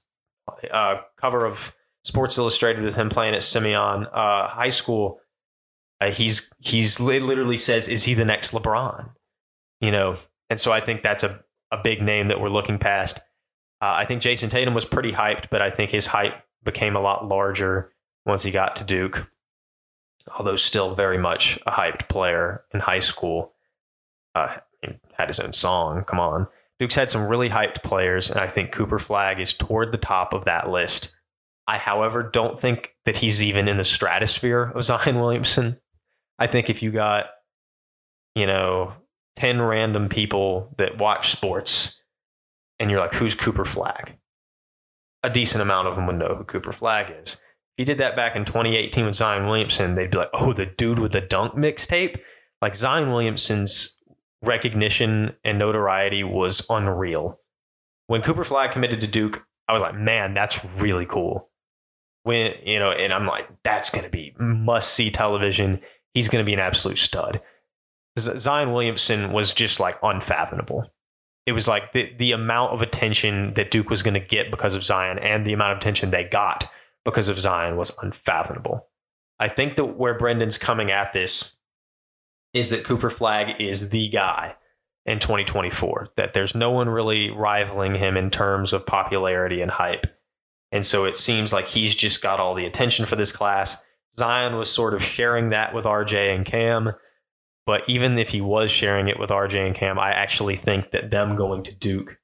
uh, 0.70 0.96
cover 1.16 1.44
of 1.44 1.74
Sports 2.08 2.38
Illustrated 2.38 2.82
with 2.82 2.96
him 2.96 3.10
playing 3.10 3.34
at 3.34 3.42
Simeon 3.42 4.06
uh, 4.06 4.48
High 4.48 4.70
School. 4.70 5.20
Uh, 6.00 6.10
he's 6.10 6.50
he's 6.58 6.98
literally 6.98 7.58
says, 7.58 7.86
"Is 7.86 8.04
he 8.04 8.14
the 8.14 8.24
next 8.24 8.52
LeBron?" 8.52 9.10
You 9.82 9.90
know, 9.90 10.16
and 10.48 10.58
so 10.58 10.72
I 10.72 10.80
think 10.80 11.02
that's 11.02 11.22
a 11.22 11.44
a 11.70 11.76
big 11.76 12.00
name 12.00 12.28
that 12.28 12.40
we're 12.40 12.48
looking 12.48 12.78
past. 12.78 13.18
Uh, 13.82 13.92
I 13.98 14.06
think 14.06 14.22
Jayson 14.22 14.48
Tatum 14.48 14.72
was 14.72 14.86
pretty 14.86 15.12
hyped, 15.12 15.50
but 15.50 15.60
I 15.60 15.68
think 15.68 15.90
his 15.90 16.06
hype 16.06 16.32
became 16.64 16.96
a 16.96 17.00
lot 17.00 17.28
larger 17.28 17.92
once 18.24 18.42
he 18.42 18.50
got 18.50 18.74
to 18.76 18.84
Duke. 18.84 19.30
Although 20.38 20.56
still 20.56 20.94
very 20.94 21.18
much 21.18 21.58
a 21.66 21.70
hyped 21.72 22.08
player 22.08 22.64
in 22.72 22.80
high 22.80 22.98
school, 23.00 23.52
uh, 24.34 24.56
had 25.12 25.28
his 25.28 25.40
own 25.40 25.52
song. 25.52 26.04
Come 26.04 26.20
on, 26.20 26.46
Duke's 26.78 26.94
had 26.94 27.10
some 27.10 27.28
really 27.28 27.50
hyped 27.50 27.82
players, 27.82 28.30
and 28.30 28.40
I 28.40 28.48
think 28.48 28.72
Cooper 28.72 28.98
Flagg 28.98 29.40
is 29.40 29.52
toward 29.52 29.92
the 29.92 29.98
top 29.98 30.32
of 30.32 30.46
that 30.46 30.70
list 30.70 31.17
I, 31.68 31.76
however, 31.76 32.22
don't 32.22 32.58
think 32.58 32.94
that 33.04 33.18
he's 33.18 33.42
even 33.42 33.68
in 33.68 33.76
the 33.76 33.84
stratosphere 33.84 34.72
of 34.74 34.82
Zion 34.84 35.16
Williamson. 35.16 35.76
I 36.38 36.46
think 36.46 36.70
if 36.70 36.82
you 36.82 36.90
got, 36.90 37.26
you 38.34 38.46
know, 38.46 38.94
10 39.36 39.60
random 39.60 40.08
people 40.08 40.74
that 40.78 40.96
watch 40.96 41.28
sports 41.28 42.02
and 42.78 42.90
you're 42.90 43.00
like, 43.00 43.12
who's 43.12 43.34
Cooper 43.34 43.66
Flagg? 43.66 44.16
A 45.22 45.28
decent 45.28 45.60
amount 45.60 45.88
of 45.88 45.96
them 45.96 46.06
would 46.06 46.16
know 46.16 46.36
who 46.36 46.44
Cooper 46.44 46.72
Flagg 46.72 47.10
is. 47.10 47.34
If 47.34 47.40
he 47.76 47.84
did 47.84 47.98
that 47.98 48.16
back 48.16 48.34
in 48.34 48.46
2018 48.46 49.04
with 49.04 49.14
Zion 49.14 49.46
Williamson, 49.46 49.94
they'd 49.94 50.10
be 50.10 50.16
like, 50.16 50.30
oh, 50.32 50.54
the 50.54 50.64
dude 50.64 50.98
with 50.98 51.12
the 51.12 51.20
dunk 51.20 51.52
mixtape? 51.52 52.16
Like 52.62 52.76
Zion 52.76 53.10
Williamson's 53.10 54.00
recognition 54.42 55.34
and 55.44 55.58
notoriety 55.58 56.24
was 56.24 56.64
unreal. 56.70 57.40
When 58.06 58.22
Cooper 58.22 58.44
Flagg 58.44 58.72
committed 58.72 59.02
to 59.02 59.06
Duke, 59.06 59.46
I 59.68 59.74
was 59.74 59.82
like, 59.82 59.96
man, 59.96 60.32
that's 60.32 60.82
really 60.82 61.04
cool. 61.04 61.47
When, 62.28 62.52
you 62.62 62.78
know, 62.78 62.90
and 62.90 63.10
I'm 63.10 63.26
like, 63.26 63.48
that's 63.62 63.88
going 63.88 64.04
to 64.04 64.10
be 64.10 64.34
must 64.38 64.92
see 64.92 65.10
television. 65.10 65.80
He's 66.12 66.28
going 66.28 66.44
to 66.44 66.46
be 66.46 66.52
an 66.52 66.60
absolute 66.60 66.98
stud. 66.98 67.40
Zion 68.18 68.74
Williamson 68.74 69.32
was 69.32 69.54
just 69.54 69.80
like 69.80 69.96
unfathomable. 70.02 70.92
It 71.46 71.52
was 71.52 71.66
like 71.66 71.92
the, 71.92 72.12
the 72.18 72.32
amount 72.32 72.74
of 72.74 72.82
attention 72.82 73.54
that 73.54 73.70
Duke 73.70 73.88
was 73.88 74.02
going 74.02 74.12
to 74.12 74.20
get 74.20 74.50
because 74.50 74.74
of 74.74 74.84
Zion 74.84 75.18
and 75.18 75.46
the 75.46 75.54
amount 75.54 75.72
of 75.72 75.78
attention 75.78 76.10
they 76.10 76.24
got 76.24 76.70
because 77.02 77.30
of 77.30 77.40
Zion 77.40 77.78
was 77.78 77.96
unfathomable. 78.02 78.86
I 79.40 79.48
think 79.48 79.76
that 79.76 79.96
where 79.96 80.18
Brendan's 80.18 80.58
coming 80.58 80.90
at 80.90 81.14
this 81.14 81.56
is 82.52 82.68
that 82.68 82.84
Cooper 82.84 83.08
Flagg 83.08 83.58
is 83.58 83.88
the 83.88 84.10
guy 84.10 84.54
in 85.06 85.18
2024, 85.18 86.08
that 86.16 86.34
there's 86.34 86.54
no 86.54 86.72
one 86.72 86.90
really 86.90 87.30
rivaling 87.30 87.94
him 87.94 88.18
in 88.18 88.28
terms 88.28 88.74
of 88.74 88.84
popularity 88.84 89.62
and 89.62 89.70
hype. 89.70 90.17
And 90.70 90.84
so 90.84 91.04
it 91.04 91.16
seems 91.16 91.52
like 91.52 91.66
he's 91.66 91.94
just 91.94 92.22
got 92.22 92.40
all 92.40 92.54
the 92.54 92.66
attention 92.66 93.06
for 93.06 93.16
this 93.16 93.32
class. 93.32 93.82
Zion 94.16 94.56
was 94.56 94.70
sort 94.70 94.94
of 94.94 95.02
sharing 95.02 95.50
that 95.50 95.74
with 95.74 95.84
RJ 95.84 96.34
and 96.34 96.44
Cam. 96.44 96.92
But 97.64 97.88
even 97.88 98.18
if 98.18 98.30
he 98.30 98.40
was 98.40 98.70
sharing 98.70 99.08
it 99.08 99.18
with 99.18 99.30
RJ 99.30 99.66
and 99.66 99.74
Cam, 99.74 99.98
I 99.98 100.10
actually 100.10 100.56
think 100.56 100.90
that 100.90 101.10
them 101.10 101.36
going 101.36 101.62
to 101.64 101.74
Duke 101.74 102.18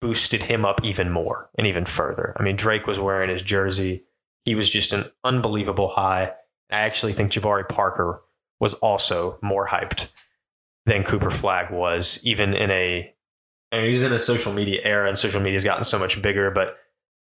boosted 0.00 0.42
him 0.42 0.64
up 0.64 0.84
even 0.84 1.10
more 1.10 1.48
and 1.56 1.66
even 1.66 1.84
further. 1.84 2.34
I 2.38 2.42
mean, 2.42 2.56
Drake 2.56 2.86
was 2.86 3.00
wearing 3.00 3.30
his 3.30 3.40
jersey. 3.40 4.02
He 4.44 4.54
was 4.54 4.70
just 4.70 4.92
an 4.92 5.04
unbelievable 5.24 5.88
high. 5.88 6.32
I 6.70 6.80
actually 6.80 7.12
think 7.12 7.30
Jabari 7.30 7.68
Parker 7.68 8.22
was 8.60 8.74
also 8.74 9.38
more 9.42 9.66
hyped 9.66 10.12
than 10.86 11.04
Cooper 11.04 11.30
Flagg 11.30 11.70
was, 11.70 12.20
even 12.24 12.54
in 12.54 12.70
a. 12.70 13.14
I 13.70 13.78
mean, 13.78 13.86
he's 13.86 14.02
in 14.02 14.12
a 14.12 14.18
social 14.18 14.52
media 14.52 14.80
era, 14.84 15.08
and 15.08 15.16
social 15.16 15.40
media 15.40 15.56
has 15.56 15.64
gotten 15.64 15.84
so 15.84 15.98
much 15.98 16.20
bigger. 16.20 16.50
But 16.50 16.76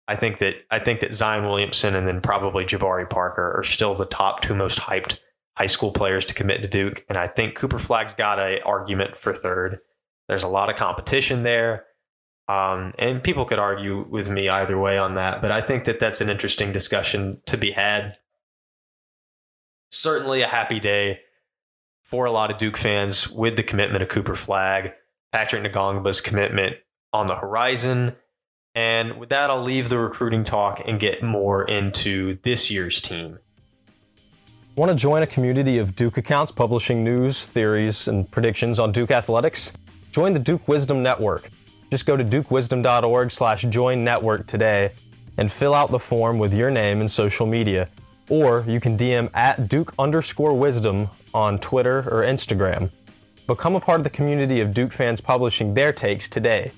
I 0.07 0.17
think 0.17 0.39
that 0.39 0.57
I 0.71 0.79
think 0.79 1.01
that 1.01 1.15
Zion 1.15 1.45
Williamson 1.45 1.95
and 1.95 2.07
then 2.07 2.21
probably 2.21 2.65
Jabari 2.65 3.09
Parker 3.09 3.55
are 3.57 3.63
still 3.63 3.95
the 3.95 4.07
top 4.07 4.41
two 4.41 4.55
most 4.55 4.79
hyped 4.79 5.19
high 5.57 5.67
school 5.67 5.93
players 5.93 6.27
to 6.27 6.35
commit 6.35 6.63
to 6.63 6.69
Duke, 6.69 7.05
and 7.09 7.17
I 7.17 7.29
think 7.29 7.55
Cooper 7.55 7.79
Flagg's 7.79 8.15
got 8.15 8.39
a 8.39 8.61
argument 8.65 9.17
for 9.17 9.33
third. 9.33 9.79
There's 10.29 10.43
a 10.43 10.49
lot 10.49 10.71
of 10.71 10.77
competition 10.77 11.43
there. 11.43 11.87
Um, 12.47 12.93
and 12.99 13.23
people 13.23 13.47
could 13.47 13.59
argue 13.59 14.07
with 14.11 14.29
me 14.29 14.51
either 14.51 14.79
way 14.79 14.99
on 14.99 15.15
that, 15.15 15.41
but 15.41 15.51
I 15.51 15.63
think 15.63 15.85
that 15.85 15.99
that's 15.99 16.21
an 16.21 16.29
interesting 16.29 16.73
discussion 16.73 17.41
to 17.47 17.57
be 17.57 17.71
had 17.71 18.19
certainly 19.91 20.43
a 20.43 20.47
happy 20.47 20.79
day 20.81 21.21
for 22.03 22.27
a 22.27 22.31
lot 22.31 22.51
of 22.51 22.59
Duke 22.59 22.77
fans 22.77 23.31
with 23.31 23.57
the 23.57 23.63
commitment 23.63 24.03
of 24.03 24.11
Cooper 24.11 24.35
Flagg, 24.35 24.93
Patrick 25.33 25.73
Ngongba's 25.73 26.21
commitment 26.21 26.77
on 27.13 27.27
the 27.27 27.37
horizon. 27.37 28.15
And 28.75 29.19
with 29.19 29.29
that, 29.29 29.51
I'll 29.51 29.63
leave 29.63 29.89
the 29.89 29.99
recruiting 29.99 30.45
talk 30.45 30.83
and 30.85 30.99
get 30.99 31.23
more 31.23 31.65
into 31.65 32.39
this 32.43 32.71
year's 32.71 33.01
team. 33.01 33.39
Want 34.77 34.91
to 34.91 34.97
join 34.97 35.23
a 35.23 35.27
community 35.27 35.79
of 35.79 35.95
Duke 35.95 36.17
accounts 36.17 36.51
publishing 36.51 37.05
news, 37.05 37.47
theories, 37.47 38.09
and 38.09 38.29
predictions 38.31 38.81
on 38.81 38.91
Duke 38.91 39.13
athletics? 39.13 39.73
Join 40.11 40.33
the 40.33 40.41
Duke 40.41 40.67
Wisdom 40.67 41.03
Network. 41.03 41.51
Just 41.91 42.07
go 42.07 42.17
to 42.17 42.25
dukewisdom.org 42.25 43.31
slash 43.31 43.63
join 43.63 44.03
network 44.03 44.47
today 44.47 44.93
and 45.39 45.51
fill 45.51 45.75
out 45.75 45.93
the 45.93 45.99
form 45.99 46.39
with 46.39 46.53
your 46.53 46.71
name 46.71 47.01
and 47.01 47.11
social 47.11 47.47
media 47.47 47.89
or 48.29 48.65
you 48.67 48.81
can 48.81 48.97
DM 48.97 49.31
at 49.35 49.69
Duke 49.69 49.95
underscore 49.99 50.55
wisdom 50.55 51.09
on 51.33 51.59
Twitter 51.59 51.99
or 52.11 52.23
Instagram. 52.23 52.91
Become 53.47 53.77
a 53.77 53.81
part 53.81 54.01
of 54.01 54.05
the 54.05 54.11
community 54.11 54.61
of 54.61 54.73
Duke 54.73 54.93
fans 54.93 55.21
publishing 55.21 55.75
their 55.75 55.93
takes 55.93 56.29
today. 56.29 56.73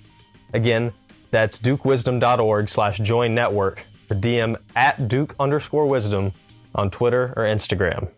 Again, 0.53 0.93
that's 1.37 1.59
dukewisdom.org 1.59 2.67
slash 2.67 2.97
join 2.97 3.35
network 3.35 3.85
or 4.09 4.15
DM 4.15 4.57
at 4.75 5.07
Duke 5.07 5.37
underscore 5.39 5.87
wisdom 5.87 6.33
on 6.75 6.89
Twitter 6.89 7.35
or 7.37 7.43
Instagram. 7.43 8.11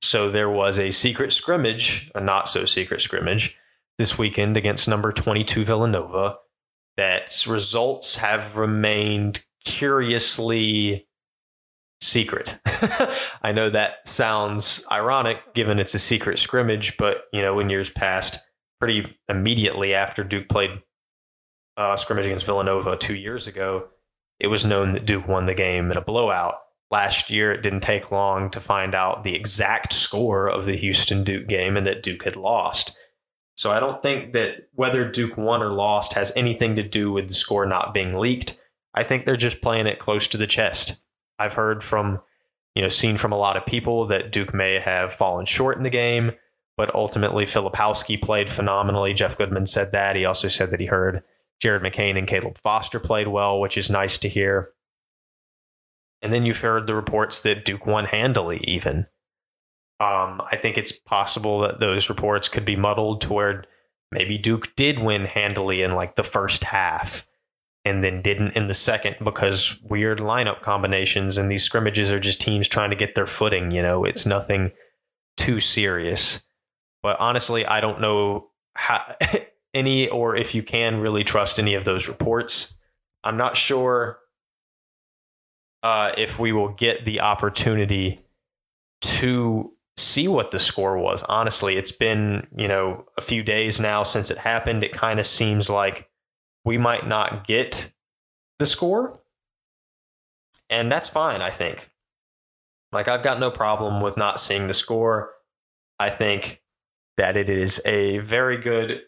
So 0.00 0.30
there 0.30 0.48
was 0.48 0.78
a 0.78 0.90
secret 0.90 1.34
scrimmage, 1.34 2.10
a 2.14 2.20
not 2.22 2.48
so 2.48 2.64
secret 2.64 3.02
scrimmage, 3.02 3.58
this 3.98 4.16
weekend 4.16 4.56
against 4.56 4.88
number 4.88 5.12
22 5.12 5.66
Villanova 5.66 6.36
that 6.96 7.44
results 7.46 8.16
have 8.16 8.56
remained 8.56 9.42
curiously 9.66 11.06
secret. 12.00 12.58
I 13.42 13.52
know 13.52 13.68
that 13.68 14.08
sounds 14.08 14.82
ironic 14.90 15.52
given 15.52 15.78
it's 15.78 15.92
a 15.92 15.98
secret 15.98 16.38
scrimmage, 16.38 16.96
but 16.96 17.24
you 17.34 17.42
know, 17.42 17.60
in 17.60 17.68
years 17.68 17.90
past, 17.90 18.38
pretty 18.80 19.14
immediately 19.28 19.92
after 19.92 20.24
Duke 20.24 20.48
played 20.48 20.70
uh, 21.78 21.96
scrimmage 21.96 22.26
against 22.26 22.44
Villanova 22.44 22.96
two 22.96 23.14
years 23.14 23.46
ago, 23.46 23.88
it 24.40 24.48
was 24.48 24.64
known 24.64 24.92
that 24.92 25.06
Duke 25.06 25.28
won 25.28 25.46
the 25.46 25.54
game 25.54 25.90
in 25.90 25.96
a 25.96 26.02
blowout. 26.02 26.56
Last 26.90 27.30
year, 27.30 27.52
it 27.52 27.62
didn't 27.62 27.82
take 27.82 28.10
long 28.10 28.50
to 28.50 28.60
find 28.60 28.94
out 28.94 29.22
the 29.22 29.34
exact 29.34 29.92
score 29.92 30.48
of 30.48 30.66
the 30.66 30.76
Houston 30.76 31.22
Duke 31.22 31.46
game 31.46 31.76
and 31.76 31.86
that 31.86 32.02
Duke 32.02 32.24
had 32.24 32.34
lost. 32.36 32.96
So 33.56 33.70
I 33.70 33.80
don't 33.80 34.02
think 34.02 34.32
that 34.32 34.68
whether 34.72 35.08
Duke 35.08 35.36
won 35.36 35.62
or 35.62 35.72
lost 35.72 36.14
has 36.14 36.32
anything 36.34 36.76
to 36.76 36.82
do 36.82 37.12
with 37.12 37.28
the 37.28 37.34
score 37.34 37.66
not 37.66 37.94
being 37.94 38.14
leaked. 38.14 38.60
I 38.94 39.04
think 39.04 39.24
they're 39.24 39.36
just 39.36 39.60
playing 39.60 39.86
it 39.86 39.98
close 39.98 40.26
to 40.28 40.36
the 40.36 40.46
chest. 40.46 41.02
I've 41.38 41.54
heard 41.54 41.84
from, 41.84 42.20
you 42.74 42.82
know, 42.82 42.88
seen 42.88 43.16
from 43.16 43.32
a 43.32 43.38
lot 43.38 43.56
of 43.56 43.66
people 43.66 44.06
that 44.06 44.32
Duke 44.32 44.54
may 44.54 44.80
have 44.80 45.12
fallen 45.12 45.44
short 45.44 45.76
in 45.76 45.82
the 45.82 45.90
game, 45.90 46.32
but 46.76 46.94
ultimately 46.94 47.44
Filipowski 47.44 48.20
played 48.20 48.48
phenomenally. 48.48 49.12
Jeff 49.12 49.36
Goodman 49.36 49.66
said 49.66 49.92
that. 49.92 50.16
He 50.16 50.24
also 50.24 50.48
said 50.48 50.70
that 50.70 50.80
he 50.80 50.86
heard 50.86 51.22
Jared 51.60 51.82
McCain 51.82 52.16
and 52.16 52.26
Caleb 52.26 52.58
Foster 52.58 53.00
played 53.00 53.28
well, 53.28 53.60
which 53.60 53.76
is 53.76 53.90
nice 53.90 54.18
to 54.18 54.28
hear. 54.28 54.70
And 56.22 56.32
then 56.32 56.44
you've 56.44 56.60
heard 56.60 56.86
the 56.86 56.94
reports 56.94 57.42
that 57.42 57.64
Duke 57.64 57.86
won 57.86 58.04
handily, 58.04 58.60
even. 58.64 59.06
Um, 60.00 60.40
I 60.50 60.56
think 60.56 60.78
it's 60.78 60.92
possible 60.92 61.60
that 61.60 61.80
those 61.80 62.08
reports 62.08 62.48
could 62.48 62.64
be 62.64 62.76
muddled 62.76 63.20
to 63.22 63.32
where 63.32 63.64
maybe 64.12 64.38
Duke 64.38 64.74
did 64.76 64.98
win 64.98 65.24
handily 65.24 65.82
in 65.82 65.94
like 65.94 66.16
the 66.16 66.24
first 66.24 66.64
half 66.64 67.26
and 67.84 68.02
then 68.04 68.22
didn't 68.22 68.52
in 68.52 68.68
the 68.68 68.74
second 68.74 69.16
because 69.22 69.80
weird 69.82 70.18
lineup 70.18 70.60
combinations 70.60 71.38
and 71.38 71.50
these 71.50 71.62
scrimmages 71.64 72.12
are 72.12 72.20
just 72.20 72.40
teams 72.40 72.68
trying 72.68 72.90
to 72.90 72.96
get 72.96 73.14
their 73.14 73.26
footing. 73.26 73.70
You 73.70 73.82
know, 73.82 74.04
it's 74.04 74.26
nothing 74.26 74.72
too 75.36 75.58
serious. 75.58 76.46
But 77.02 77.18
honestly, 77.20 77.64
I 77.64 77.80
don't 77.80 78.00
know 78.00 78.50
how 78.74 79.02
any 79.74 80.08
or 80.08 80.36
if 80.36 80.54
you 80.54 80.62
can 80.62 81.00
really 81.00 81.24
trust 81.24 81.58
any 81.58 81.74
of 81.74 81.84
those 81.84 82.08
reports. 82.08 82.78
I'm 83.24 83.36
not 83.36 83.56
sure 83.56 84.18
uh, 85.82 86.12
if 86.16 86.38
we 86.38 86.52
will 86.52 86.70
get 86.70 87.04
the 87.04 87.20
opportunity 87.20 88.24
to 89.00 89.72
see 89.96 90.28
what 90.28 90.50
the 90.50 90.58
score 90.58 90.98
was. 90.98 91.22
Honestly, 91.24 91.76
it's 91.76 91.92
been, 91.92 92.46
you 92.56 92.68
know, 92.68 93.04
a 93.16 93.20
few 93.20 93.42
days 93.42 93.80
now 93.80 94.02
since 94.02 94.30
it 94.30 94.38
happened. 94.38 94.84
It 94.84 94.92
kind 94.92 95.20
of 95.20 95.26
seems 95.26 95.68
like 95.68 96.08
we 96.64 96.78
might 96.78 97.06
not 97.06 97.46
get 97.46 97.92
the 98.58 98.66
score. 98.66 99.18
And 100.70 100.90
that's 100.90 101.08
fine, 101.08 101.40
I 101.40 101.50
think. 101.50 101.90
Like, 102.92 103.08
I've 103.08 103.22
got 103.22 103.40
no 103.40 103.50
problem 103.50 104.00
with 104.00 104.16
not 104.16 104.40
seeing 104.40 104.66
the 104.66 104.74
score. 104.74 105.32
I 105.98 106.10
think 106.10 106.62
that 107.16 107.36
it 107.36 107.48
is 107.48 107.80
a 107.84 108.18
very 108.18 108.56
good 108.56 109.02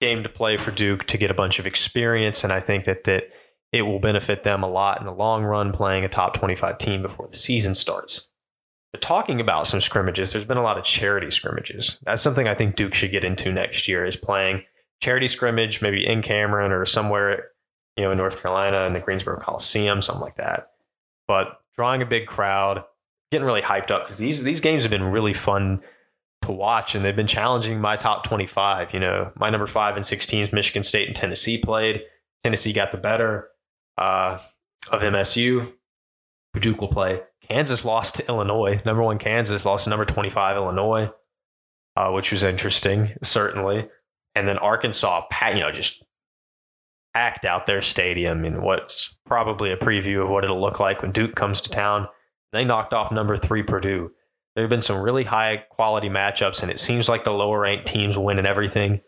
game 0.00 0.22
to 0.22 0.28
play 0.28 0.56
for 0.56 0.70
Duke 0.70 1.04
to 1.04 1.18
get 1.18 1.30
a 1.30 1.34
bunch 1.34 1.58
of 1.58 1.66
experience. 1.66 2.44
And 2.44 2.52
I 2.52 2.60
think 2.60 2.84
that, 2.84 3.04
that 3.04 3.24
it 3.72 3.82
will 3.82 3.98
benefit 3.98 4.44
them 4.44 4.62
a 4.62 4.68
lot 4.68 5.00
in 5.00 5.06
the 5.06 5.12
long 5.12 5.44
run 5.44 5.72
playing 5.72 6.04
a 6.04 6.08
top 6.08 6.34
25 6.34 6.78
team 6.78 7.02
before 7.02 7.26
the 7.26 7.36
season 7.36 7.74
starts. 7.74 8.30
But 8.92 9.02
talking 9.02 9.40
about 9.40 9.66
some 9.66 9.80
scrimmages, 9.80 10.32
there's 10.32 10.44
been 10.44 10.56
a 10.56 10.62
lot 10.62 10.78
of 10.78 10.84
charity 10.84 11.30
scrimmages. 11.30 11.98
That's 12.04 12.22
something 12.22 12.46
I 12.46 12.54
think 12.54 12.76
Duke 12.76 12.94
should 12.94 13.10
get 13.10 13.24
into 13.24 13.52
next 13.52 13.88
year 13.88 14.04
is 14.04 14.16
playing 14.16 14.62
charity 15.00 15.26
scrimmage, 15.26 15.82
maybe 15.82 16.06
in 16.06 16.22
Cameron 16.22 16.70
or 16.70 16.84
somewhere, 16.84 17.48
you 17.96 18.04
know, 18.04 18.12
in 18.12 18.18
North 18.18 18.40
Carolina 18.40 18.84
in 18.84 18.92
the 18.92 19.00
Greensboro 19.00 19.38
Coliseum, 19.38 20.00
something 20.00 20.22
like 20.22 20.36
that. 20.36 20.68
But 21.26 21.58
drawing 21.76 22.02
a 22.02 22.06
big 22.06 22.26
crowd, 22.26 22.84
getting 23.32 23.46
really 23.46 23.62
hyped 23.62 23.90
up 23.90 24.04
because 24.04 24.18
these 24.18 24.44
these 24.44 24.60
games 24.60 24.84
have 24.84 24.90
been 24.90 25.10
really 25.10 25.34
fun 25.34 25.80
to 26.42 26.52
watch 26.52 26.94
and 26.94 27.04
they've 27.04 27.16
been 27.16 27.26
challenging 27.26 27.80
my 27.80 27.96
top 27.96 28.24
25. 28.24 28.92
You 28.94 29.00
know, 29.00 29.32
my 29.36 29.50
number 29.50 29.66
five 29.66 29.96
and 29.96 30.04
six 30.04 30.26
teams, 30.26 30.52
Michigan 30.52 30.82
State 30.82 31.06
and 31.08 31.16
Tennessee 31.16 31.58
played. 31.58 32.02
Tennessee 32.42 32.72
got 32.72 32.92
the 32.92 32.98
better. 32.98 33.48
uh, 33.96 34.38
of 34.90 35.02
MSU. 35.02 35.72
Duke 36.60 36.80
will 36.80 36.88
play. 36.88 37.20
Kansas 37.48 37.84
lost 37.84 38.16
to 38.16 38.28
Illinois. 38.28 38.80
Number 38.84 39.02
one 39.02 39.18
Kansas 39.18 39.64
lost 39.66 39.84
to 39.84 39.90
number 39.90 40.04
25 40.04 40.56
Illinois, 40.56 41.10
uh, 41.96 42.10
which 42.10 42.30
was 42.30 42.42
interesting, 42.42 43.14
certainly. 43.22 43.88
And 44.34 44.46
then 44.46 44.58
Arkansas, 44.58 45.26
you 45.48 45.60
know, 45.60 45.70
just 45.72 46.04
packed 47.12 47.44
out 47.44 47.66
their 47.66 47.82
stadium 47.82 48.44
in 48.44 48.62
what's 48.62 49.16
probably 49.26 49.70
a 49.72 49.76
preview 49.76 50.22
of 50.22 50.30
what 50.30 50.44
it'll 50.44 50.60
look 50.60 50.80
like 50.80 51.02
when 51.02 51.12
Duke 51.12 51.34
comes 51.34 51.60
to 51.62 51.70
town. 51.70 52.08
They 52.52 52.64
knocked 52.64 52.92
off 52.92 53.12
number 53.12 53.36
three 53.36 53.62
Purdue. 53.62 54.10
There 54.54 54.62
have 54.62 54.70
been 54.70 54.82
some 54.82 55.00
really 55.00 55.24
high 55.24 55.64
quality 55.70 56.08
matchups, 56.08 56.62
and 56.62 56.70
it 56.70 56.78
seems 56.78 57.08
like 57.08 57.24
the 57.24 57.32
lower 57.32 57.60
ranked 57.60 57.86
teams 57.86 58.16
win 58.16 58.38
in 58.38 58.46
everything. 58.46 59.00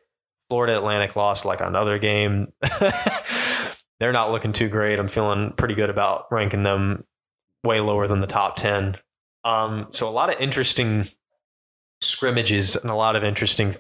Florida 0.49 0.77
Atlantic 0.77 1.17
lost 1.17 1.45
like 1.45 1.61
another 1.61 1.99
game. 1.99 2.53
They're 4.01 4.13
not 4.13 4.31
looking 4.31 4.53
too 4.53 4.69
great. 4.69 4.99
I'm 4.99 5.09
feeling 5.09 5.53
pretty 5.53 5.75
good 5.75 5.91
about 5.91 6.27
ranking 6.31 6.63
them 6.63 7.05
way 7.65 7.81
lower 7.81 8.07
than 8.07 8.21
the 8.21 8.27
top 8.27 8.57
10. 8.57 8.97
Um, 9.45 9.87
so 9.91 10.09
a 10.09 10.11
lot 10.11 10.33
of 10.33 10.41
interesting 10.41 11.09
scrimmages 12.01 12.77
and 12.77 12.91
a 12.91 12.95
lot 12.95 13.17
of 13.17 13.25
interesting 13.25 13.75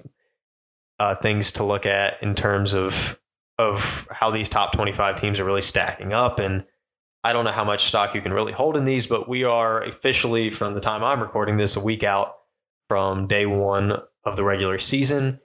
uh, 0.98 1.14
things 1.14 1.52
to 1.52 1.64
look 1.64 1.86
at 1.86 2.22
in 2.22 2.34
terms 2.34 2.72
of 2.74 3.18
of 3.58 4.06
how 4.10 4.30
these 4.30 4.50
top 4.50 4.72
25 4.72 5.16
teams 5.16 5.40
are 5.40 5.44
really 5.44 5.62
stacking 5.62 6.12
up 6.12 6.38
and 6.38 6.64
I 7.26 7.32
don't 7.32 7.44
know 7.44 7.50
how 7.50 7.64
much 7.64 7.86
stock 7.86 8.14
you 8.14 8.22
can 8.22 8.32
really 8.32 8.52
hold 8.52 8.76
in 8.76 8.84
these, 8.84 9.08
but 9.08 9.28
we 9.28 9.42
are 9.42 9.82
officially, 9.82 10.48
from 10.48 10.74
the 10.74 10.80
time 10.80 11.02
I'm 11.02 11.20
recording 11.20 11.56
this, 11.56 11.74
a 11.74 11.80
week 11.80 12.04
out 12.04 12.36
from 12.88 13.26
day 13.26 13.46
one 13.46 14.00
of 14.24 14.36
the 14.36 14.44
regular 14.44 14.78
season. 14.78 15.40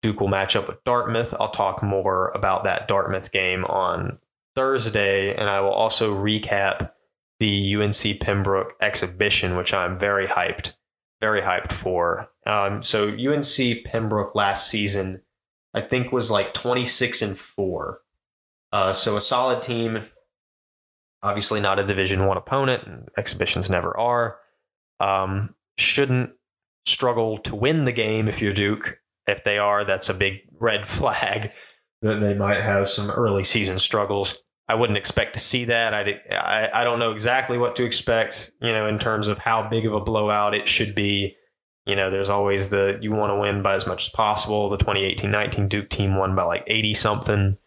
Duke 0.00 0.20
will 0.20 0.28
match 0.28 0.54
up 0.54 0.68
with 0.68 0.84
Dartmouth. 0.84 1.34
I'll 1.40 1.50
talk 1.50 1.82
more 1.82 2.30
about 2.36 2.62
that 2.62 2.86
Dartmouth 2.86 3.32
game 3.32 3.64
on 3.64 4.18
Thursday, 4.54 5.34
and 5.34 5.50
I 5.50 5.60
will 5.60 5.72
also 5.72 6.14
recap 6.14 6.92
the 7.40 7.74
UNC 7.74 8.20
Pembroke 8.20 8.74
exhibition, 8.80 9.56
which 9.56 9.74
I'm 9.74 9.98
very 9.98 10.28
hyped, 10.28 10.74
very 11.20 11.40
hyped 11.40 11.72
for. 11.72 12.30
Um, 12.46 12.80
so 12.80 13.08
UNC 13.08 13.84
Pembroke 13.84 14.36
last 14.36 14.70
season, 14.70 15.20
I 15.74 15.80
think, 15.80 16.12
was 16.12 16.30
like 16.30 16.54
26 16.54 17.22
and 17.22 17.36
four. 17.36 18.02
Uh, 18.72 18.92
so 18.92 19.16
a 19.16 19.20
solid 19.20 19.62
team 19.62 20.04
obviously 21.24 21.60
not 21.60 21.80
a 21.80 21.84
Division 21.84 22.26
One 22.26 22.36
opponent, 22.36 22.86
and 22.86 23.08
exhibitions 23.16 23.70
never 23.70 23.98
are. 23.98 24.36
Um, 25.00 25.54
shouldn't 25.78 26.32
struggle 26.86 27.38
to 27.38 27.56
win 27.56 27.86
the 27.86 27.92
game 27.92 28.28
if 28.28 28.40
you're 28.40 28.52
Duke. 28.52 29.00
If 29.26 29.42
they 29.42 29.58
are, 29.58 29.84
that's 29.84 30.10
a 30.10 30.14
big 30.14 30.40
red 30.60 30.86
flag 30.86 31.52
that 32.02 32.20
they 32.20 32.34
might 32.34 32.60
have 32.60 32.88
some 32.88 33.10
early 33.10 33.42
season 33.42 33.78
struggles. 33.78 34.40
I 34.68 34.74
wouldn't 34.74 34.98
expect 34.98 35.34
to 35.34 35.38
see 35.38 35.64
that. 35.66 35.92
I, 35.92 36.20
I, 36.30 36.80
I 36.80 36.84
don't 36.84 36.98
know 36.98 37.12
exactly 37.12 37.58
what 37.58 37.76
to 37.76 37.84
expect, 37.84 38.50
you 38.60 38.72
know, 38.72 38.86
in 38.86 38.98
terms 38.98 39.28
of 39.28 39.38
how 39.38 39.68
big 39.68 39.86
of 39.86 39.92
a 39.92 40.00
blowout 40.00 40.54
it 40.54 40.68
should 40.68 40.94
be. 40.94 41.36
You 41.86 41.96
know, 41.96 42.10
there's 42.10 42.30
always 42.30 42.70
the 42.70 42.98
you 43.02 43.10
want 43.10 43.30
to 43.30 43.38
win 43.38 43.62
by 43.62 43.74
as 43.74 43.86
much 43.86 44.04
as 44.04 44.08
possible. 44.10 44.70
The 44.70 44.78
2018 44.78 45.30
19 45.30 45.68
Duke 45.68 45.90
team 45.90 46.16
won 46.16 46.34
by 46.34 46.44
like 46.44 46.64
80 46.66 46.94
something. 46.94 47.58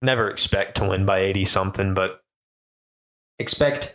Never 0.00 0.28
expect 0.28 0.76
to 0.78 0.88
win 0.88 1.06
by 1.06 1.20
80 1.20 1.44
something, 1.44 1.94
but 1.94 2.21
expect 3.42 3.94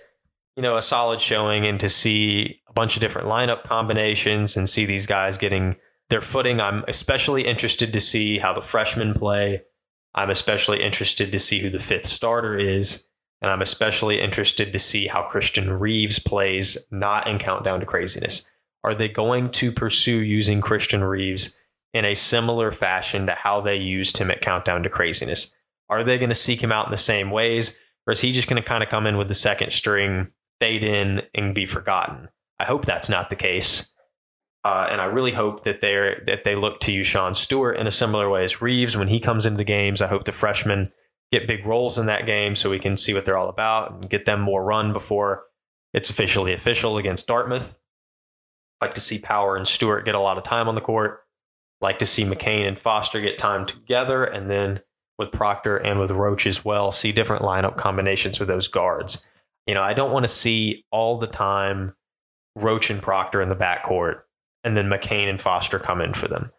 you 0.55 0.61
know 0.61 0.77
a 0.77 0.81
solid 0.81 1.19
showing 1.21 1.65
and 1.65 1.79
to 1.79 1.89
see 1.89 2.61
a 2.67 2.73
bunch 2.73 2.95
of 2.95 3.01
different 3.01 3.27
lineup 3.27 3.63
combinations 3.63 4.55
and 4.57 4.69
see 4.69 4.85
these 4.85 5.05
guys 5.05 5.37
getting 5.37 5.75
their 6.09 6.21
footing. 6.21 6.61
I'm 6.61 6.83
especially 6.87 7.43
interested 7.43 7.93
to 7.93 7.99
see 7.99 8.39
how 8.39 8.53
the 8.53 8.61
freshmen 8.61 9.13
play. 9.13 9.61
I'm 10.15 10.29
especially 10.29 10.81
interested 10.81 11.31
to 11.31 11.39
see 11.39 11.59
who 11.59 11.69
the 11.69 11.79
fifth 11.79 12.05
starter 12.05 12.57
is. 12.57 13.07
And 13.41 13.51
I'm 13.51 13.61
especially 13.61 14.19
interested 14.19 14.73
to 14.73 14.79
see 14.79 15.05
how 15.05 15.21
Christian 15.21 15.71
Reeves 15.71 16.17
plays, 16.17 16.77
not 16.89 17.27
in 17.27 17.37
Countdown 17.37 17.79
to 17.81 17.85
Craziness. 17.85 18.49
Are 18.83 18.95
they 18.95 19.09
going 19.09 19.51
to 19.51 19.71
pursue 19.71 20.23
using 20.23 20.59
Christian 20.59 21.03
Reeves 21.03 21.55
in 21.93 22.03
a 22.03 22.15
similar 22.15 22.71
fashion 22.71 23.27
to 23.27 23.33
how 23.33 23.61
they 23.61 23.75
used 23.75 24.17
him 24.17 24.31
at 24.31 24.41
Countdown 24.41 24.81
to 24.83 24.89
Craziness? 24.89 25.55
Are 25.89 26.03
they 26.03 26.17
going 26.17 26.29
to 26.29 26.35
seek 26.35 26.61
him 26.61 26.71
out 26.71 26.87
in 26.87 26.91
the 26.91 26.97
same 26.97 27.29
ways? 27.29 27.77
Or 28.07 28.13
is 28.13 28.21
he 28.21 28.31
just 28.31 28.47
going 28.47 28.61
to 28.61 28.67
kind 28.67 28.83
of 28.83 28.89
come 28.89 29.05
in 29.05 29.17
with 29.17 29.27
the 29.27 29.35
second 29.35 29.71
string, 29.71 30.31
fade 30.59 30.83
in, 30.83 31.21
and 31.35 31.53
be 31.53 31.65
forgotten? 31.65 32.29
I 32.59 32.63
hope 32.65 32.85
that's 32.85 33.09
not 33.09 33.29
the 33.29 33.35
case. 33.35 33.93
Uh, 34.63 34.87
and 34.89 34.99
I 34.99 35.05
really 35.05 35.31
hope 35.31 35.63
that 35.63 35.81
they 35.81 36.19
that 36.25 36.43
they 36.43 36.55
look 36.55 36.79
to 36.81 36.91
use 36.91 37.05
Sean 37.05 37.33
Stewart 37.33 37.77
in 37.77 37.87
a 37.87 37.91
similar 37.91 38.29
way 38.29 38.43
as 38.43 38.61
Reeves 38.61 38.97
when 38.97 39.07
he 39.07 39.19
comes 39.19 39.45
into 39.45 39.57
the 39.57 39.63
games. 39.63 40.01
I 40.01 40.07
hope 40.07 40.25
the 40.25 40.31
freshmen 40.31 40.91
get 41.31 41.47
big 41.47 41.65
roles 41.65 41.99
in 41.99 42.07
that 42.07 42.25
game 42.25 42.55
so 42.55 42.69
we 42.69 42.79
can 42.79 42.97
see 42.97 43.13
what 43.13 43.25
they're 43.25 43.37
all 43.37 43.49
about 43.49 43.91
and 43.91 44.09
get 44.09 44.25
them 44.25 44.41
more 44.41 44.63
run 44.63 44.93
before 44.93 45.43
it's 45.93 46.09
officially 46.09 46.53
official 46.53 46.97
against 46.97 47.27
Dartmouth. 47.27 47.75
Like 48.81 48.93
to 48.93 49.01
see 49.01 49.19
Power 49.19 49.55
and 49.55 49.67
Stewart 49.67 50.05
get 50.05 50.15
a 50.15 50.19
lot 50.19 50.37
of 50.37 50.43
time 50.43 50.67
on 50.67 50.75
the 50.75 50.81
court. 50.81 51.21
Like 51.81 51.99
to 51.99 52.05
see 52.05 52.23
McCain 52.23 52.67
and 52.67 52.79
Foster 52.79 53.21
get 53.21 53.37
time 53.37 53.65
together, 53.65 54.23
and 54.23 54.49
then 54.49 54.81
with 55.17 55.31
Proctor 55.31 55.77
and 55.77 55.99
with 55.99 56.11
Roach 56.11 56.45
as 56.45 56.63
well, 56.63 56.91
see 56.91 57.11
different 57.11 57.41
lineup 57.41 57.77
combinations 57.77 58.39
with 58.39 58.47
those 58.47 58.67
guards. 58.67 59.27
You 59.65 59.73
know, 59.73 59.83
I 59.83 59.93
don't 59.93 60.11
want 60.11 60.23
to 60.23 60.31
see 60.31 60.85
all 60.91 61.17
the 61.17 61.27
time 61.27 61.95
Roach 62.55 62.89
and 62.89 63.01
Proctor 63.01 63.41
in 63.41 63.49
the 63.49 63.55
backcourt 63.55 64.21
and 64.63 64.75
then 64.75 64.89
McCain 64.89 65.29
and 65.29 65.39
Foster 65.39 65.79
come 65.79 66.01
in 66.01 66.13
for 66.13 66.27
them. 66.27 66.51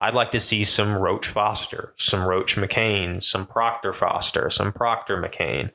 I'd 0.00 0.14
like 0.14 0.32
to 0.32 0.40
see 0.40 0.64
some 0.64 0.96
Roach 0.96 1.26
Foster, 1.26 1.94
some 1.96 2.26
Roach 2.26 2.56
McCain, 2.56 3.22
some 3.22 3.46
Proctor 3.46 3.92
Foster, 3.92 4.50
some 4.50 4.72
Proctor 4.72 5.16
McCain. 5.20 5.70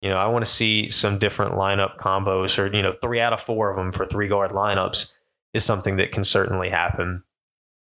You 0.00 0.10
know, 0.10 0.16
I 0.16 0.26
want 0.26 0.44
to 0.44 0.50
see 0.50 0.88
some 0.88 1.18
different 1.18 1.54
lineup 1.54 1.96
combos 1.98 2.58
or, 2.58 2.74
you 2.74 2.82
know, 2.82 2.92
three 2.92 3.20
out 3.20 3.32
of 3.32 3.40
four 3.40 3.70
of 3.70 3.76
them 3.76 3.92
for 3.92 4.04
three 4.04 4.28
guard 4.28 4.52
lineups 4.52 5.12
is 5.54 5.64
something 5.64 5.96
that 5.96 6.12
can 6.12 6.24
certainly 6.24 6.70
happen. 6.70 7.22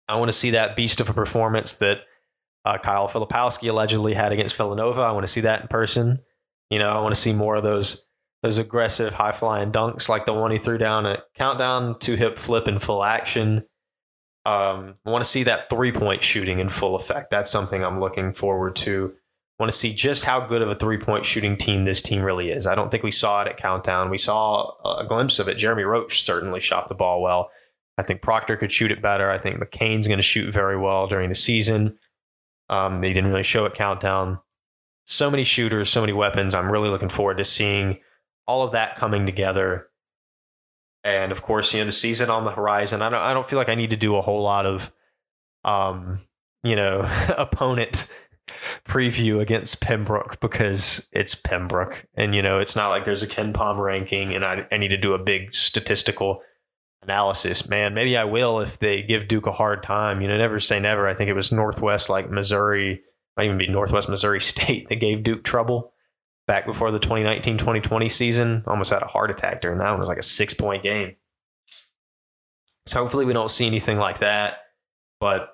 I 0.08 0.16
want 0.16 0.30
to 0.30 0.38
see 0.38 0.52
that 0.52 0.76
beast 0.76 1.02
of 1.02 1.10
a 1.10 1.14
performance 1.14 1.76
that 1.76 2.02
uh, 2.68 2.78
Kyle 2.78 3.08
Filipowski 3.08 3.70
allegedly 3.70 4.14
had 4.14 4.34
against 4.34 4.58
Villanova. 4.58 5.02
I 5.02 5.12
want 5.12 5.26
to 5.26 5.32
see 5.32 5.42
that 5.42 5.62
in 5.62 5.68
person. 5.70 6.20
You 6.70 6.80
know, 6.80 6.90
I 6.90 7.00
want 7.00 7.16
to 7.16 7.20
see 7.20 7.32
more 7.32 7.56
of 7.56 7.64
those 7.64 8.06
those 8.44 8.58
aggressive 8.58 9.14
high 9.14 9.32
flying 9.32 9.72
dunks 9.72 10.10
like 10.10 10.26
the 10.26 10.34
one 10.34 10.52
he 10.52 10.60
threw 10.60 10.78
down 10.78 11.06
at 11.06 11.24
countdown, 11.36 11.98
two 12.00 12.16
hip 12.16 12.38
flip 12.38 12.68
in 12.68 12.78
full 12.78 13.04
action. 13.04 13.64
Um, 14.46 14.96
I 15.06 15.10
want 15.10 15.24
to 15.24 15.30
see 15.30 15.44
that 15.44 15.70
three 15.70 15.94
point 15.94 16.24
shooting 16.24 16.60
in 16.60 16.68
full 16.68 16.96
effect. 16.96 17.32
That's 17.32 17.50
something 17.50 17.86
I'm 17.86 18.02
looking 18.02 18.34
forward 18.34 18.76
to. 18.78 19.14
I 19.14 19.64
want 19.64 19.72
to 19.72 19.78
see 19.78 19.94
just 19.94 20.26
how 20.26 20.42
good 20.42 20.62
of 20.62 20.70
a 20.70 20.76
three 20.76 20.98
point 20.98 21.24
shooting 21.24 21.56
team 21.56 21.86
this 21.86 22.02
team 22.02 22.22
really 22.22 22.50
is. 22.50 22.68
I 22.68 22.76
don't 22.76 22.92
think 22.92 23.04
we 23.04 23.12
saw 23.12 23.44
it 23.44 23.48
at 23.48 23.58
Countdown. 23.58 24.10
We 24.10 24.18
saw 24.18 24.74
a 25.00 25.06
glimpse 25.06 25.40
of 25.40 25.48
it. 25.48 25.56
Jeremy 25.56 25.84
Roach 25.84 26.22
certainly 26.22 26.60
shot 26.60 26.90
the 26.90 26.96
ball 26.96 27.22
well. 27.22 27.50
I 27.98 28.04
think 28.04 28.22
Proctor 28.22 28.58
could 28.58 28.74
shoot 28.74 28.92
it 28.92 29.02
better. 29.02 29.32
I 29.32 29.38
think 29.38 29.58
McCain's 29.58 30.08
going 30.08 30.20
to 30.20 30.24
shoot 30.24 30.54
very 30.54 30.78
well 30.78 31.08
during 31.08 31.30
the 31.30 31.36
season. 31.36 31.98
Um, 32.70 33.02
they 33.02 33.14
didn't 33.14 33.30
really 33.30 33.44
show 33.44 33.66
it 33.66 33.74
countdown. 33.74 34.40
So 35.06 35.32
many 35.32 35.44
shooters, 35.44 35.90
so 35.90 36.02
many 36.02 36.14
weapons. 36.14 36.54
I'm 36.54 36.72
really 36.72 36.90
looking 36.90 37.10
forward 37.10 37.38
to 37.38 37.44
seeing 37.44 38.00
all 38.46 38.64
of 38.64 38.74
that 38.74 38.96
coming 38.96 39.26
together. 39.26 39.90
And 41.04 41.32
of 41.32 41.42
course, 41.42 41.74
you 41.74 41.80
know, 41.80 41.86
the 41.86 41.92
season 41.92 42.30
on 42.30 42.44
the 42.44 42.52
horizon. 42.52 43.02
I 43.02 43.10
don't 43.10 43.22
I 43.22 43.34
don't 43.34 43.46
feel 43.46 43.58
like 43.58 43.70
I 43.70 43.76
need 43.76 43.92
to 43.92 43.98
do 43.98 44.18
a 44.18 44.22
whole 44.22 44.42
lot 44.42 44.66
of 44.66 44.92
um, 45.64 46.22
you 46.64 46.76
know, 46.76 47.10
opponent 47.38 48.12
preview 48.86 49.40
against 49.40 49.82
Pembroke 49.82 50.40
because 50.40 51.10
it's 51.14 51.36
Pembroke. 51.36 52.06
And 52.16 52.36
you 52.36 52.42
know, 52.42 52.60
it's 52.60 52.76
not 52.76 52.90
like 52.90 53.06
there's 53.06 53.24
a 53.24 53.28
KenPom 53.28 53.78
ranking 53.78 54.34
and 54.34 54.44
I, 54.44 54.66
I 54.72 54.78
need 54.78 54.90
to 54.90 54.98
do 54.98 55.14
a 55.14 55.20
big 55.20 55.54
statistical 55.54 56.42
analysis. 57.08 57.70
Man, 57.70 57.94
maybe 57.94 58.18
I 58.18 58.26
will 58.26 58.60
if 58.60 58.80
they 58.80 59.02
give 59.02 59.28
Duke 59.28 59.48
a 59.48 59.52
hard 59.52 59.82
time. 59.82 60.22
You 60.22 60.28
know, 60.28 60.38
never 60.38 60.60
say 60.60 60.80
never. 60.80 61.08
I 61.08 61.14
think 61.14 61.30
it 61.30 61.34
was 61.34 61.52
Northwest, 61.52 62.10
like 62.10 62.30
Missouri, 62.30 63.02
might 63.38 63.46
even 63.46 63.58
be 63.58 63.68
Northwest 63.68 64.10
Missouri 64.10 64.42
State 64.42 64.90
that 64.90 64.98
gave 64.98 65.24
Duke 65.24 65.44
trouble 65.44 65.94
back 66.48 66.66
before 66.66 66.92
the 66.92 67.00
2019 67.00 67.58
2020 67.58 68.10
season. 68.10 68.64
Almost 68.68 68.92
had 68.92 69.02
a 69.02 69.08
heart 69.08 69.32
attack 69.32 69.62
during 69.62 69.78
that 69.80 69.90
one. 69.90 69.96
It 69.96 70.00
was 70.00 70.10
like 70.10 70.18
a 70.18 70.24
six 70.24 70.54
point 70.54 70.84
game. 70.84 71.16
So 72.86 73.00
hopefully 73.00 73.26
we 73.26 73.34
don't 73.34 73.52
see 73.52 73.66
anything 73.68 73.98
like 73.98 74.20
that. 74.20 74.60
But 75.20 75.50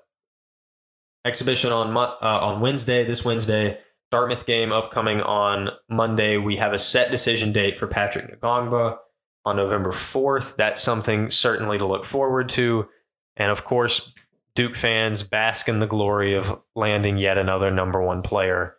exhibition 1.26 1.72
on 1.72 1.96
uh, 1.96 2.18
on 2.22 2.62
Wednesday, 2.62 3.06
this 3.06 3.24
Wednesday. 3.24 3.80
Dartmouth 4.12 4.46
game 4.46 4.72
upcoming 4.72 5.22
on 5.22 5.70
Monday. 5.90 6.38
We 6.38 6.58
have 6.58 6.72
a 6.72 6.78
set 6.78 7.10
decision 7.10 7.52
date 7.52 7.80
for 7.80 7.88
Patrick 7.88 8.40
Ngongba 8.40 8.98
on 9.46 9.56
November 9.56 9.92
4th. 9.92 10.56
That's 10.56 10.82
something 10.82 11.30
certainly 11.30 11.78
to 11.78 11.86
look 11.86 12.06
forward 12.06 12.50
to. 12.50 12.88
And 13.36 13.52
of 13.52 13.64
course, 13.64 14.14
Duke 14.56 14.76
fans 14.76 15.24
bask 15.24 15.68
in 15.68 15.80
the 15.80 15.88
glory 15.88 16.36
of 16.36 16.62
landing 16.76 17.18
yet 17.18 17.38
another 17.38 17.72
number 17.72 18.02
one 18.02 18.22
player 18.22 18.76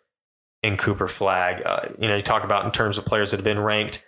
in 0.63 0.77
Cooper 0.77 1.07
Flagg. 1.07 1.61
Uh, 1.65 1.89
you 1.99 2.07
know, 2.07 2.15
you 2.15 2.21
talk 2.21 2.43
about 2.43 2.65
in 2.65 2.71
terms 2.71 2.97
of 2.97 3.05
players 3.05 3.31
that 3.31 3.37
have 3.37 3.43
been 3.43 3.59
ranked 3.59 4.03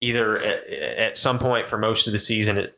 either 0.00 0.38
at, 0.38 0.68
at 0.68 1.16
some 1.16 1.38
point 1.38 1.68
for 1.68 1.78
most 1.78 2.06
of 2.06 2.12
the 2.12 2.18
season 2.18 2.68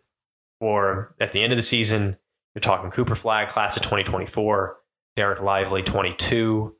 or 0.60 1.14
at 1.20 1.32
the 1.32 1.42
end 1.42 1.52
of 1.52 1.56
the 1.56 1.62
season. 1.62 2.16
You're 2.54 2.60
talking 2.60 2.90
Cooper 2.90 3.14
Flagg, 3.14 3.48
class 3.48 3.76
of 3.76 3.82
2024, 3.82 4.76
Dereck 5.16 5.42
Lively, 5.42 5.82
22. 5.82 6.74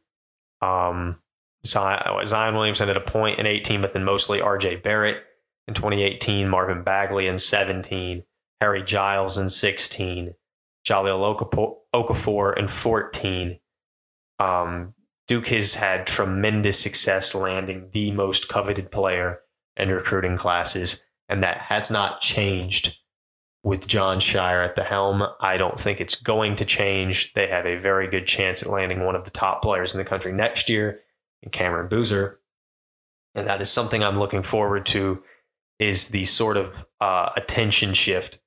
Um, 0.63 1.21
Zion, 1.67 2.27
Zion 2.27 2.55
Williamson 2.55 2.89
at 2.89 2.97
a 2.97 3.01
point 3.01 3.39
in 3.39 3.47
18, 3.47 3.81
but 3.81 3.93
then 3.93 4.05
mostly 4.05 4.41
RJ 4.41 4.83
Barrett 4.83 5.23
in 5.71 5.75
2018, 5.75 6.49
Marvin 6.49 6.83
Bagley 6.83 7.29
in 7.29 7.39
17, 7.39 8.25
Harry 8.61 8.83
Giles 8.83 9.39
in 9.39 9.49
16, 9.49 10.35
Jahlil 10.87 11.77
Okafor 11.95 12.59
in 12.59 12.67
14. 12.67 13.59
Um, 14.41 14.95
Duke 15.29 15.49
has 15.49 15.77
had 15.77 16.09
tremendous 16.09 16.79
success 16.79 17.37
landing 17.37 17.89
the 17.93 18.11
most 18.11 18.49
coveted 18.49 18.91
player 18.91 19.43
in 19.77 19.91
recruiting 19.91 20.37
classes, 20.37 21.07
and 21.29 21.43
that 21.45 21.59
has 21.59 21.89
not 21.89 22.21
changed 22.21 22.99
with 23.63 23.87
Jon 23.87 24.19
Scheyer 24.19 24.65
at 24.65 24.75
the 24.75 24.83
helm. 24.83 25.23
I 25.41 25.57
don't 25.57 25.79
think 25.79 26.01
it's 26.01 26.17
going 26.17 26.57
to 26.57 26.65
change. 26.65 27.33
They 27.35 27.47
have 27.47 27.67
a 27.67 27.79
very 27.79 28.09
good 28.09 28.27
chance 28.27 28.61
at 28.63 28.71
landing 28.71 29.05
one 29.05 29.15
of 29.15 29.25
the 29.25 29.31
top 29.31 29.63
players 29.63 29.95
in 29.95 29.99
the 29.99 30.05
country 30.05 30.33
next 30.33 30.69
year 30.69 31.01
in 31.43 31.51
Cameron 31.51 31.89
Boozer. 31.89 32.41
And 33.37 33.47
that 33.47 33.61
is 33.61 33.71
something 33.71 34.03
I'm 34.03 34.19
looking 34.19 34.43
forward 34.43 34.85
to 34.87 35.23
is 35.81 36.09
the 36.09 36.25
sort 36.27 36.57
of 36.57 36.87
uh, 37.01 37.31
attention 37.37 37.95
shift 37.95 38.39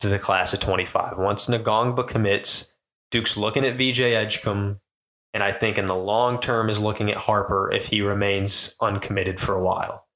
to 0.00 0.08
the 0.08 0.18
class 0.18 0.52
of 0.52 0.60
25. 0.60 1.16
Once 1.16 1.46
Ngongba 1.46 2.06
commits, 2.06 2.76
Duke's 3.10 3.36
looking 3.36 3.64
at 3.64 3.78
VJ 3.78 4.00
Edgecombe, 4.00 4.80
and 5.32 5.42
I 5.42 5.52
think 5.52 5.78
in 5.78 5.86
the 5.86 5.94
long 5.94 6.40
term 6.40 6.68
is 6.68 6.80
looking 6.80 7.10
at 7.10 7.16
Harper 7.16 7.70
if 7.72 7.86
he 7.86 8.02
remains 8.02 8.76
uncommitted 8.80 9.38
for 9.38 9.54
a 9.54 9.62
while. 9.62 10.06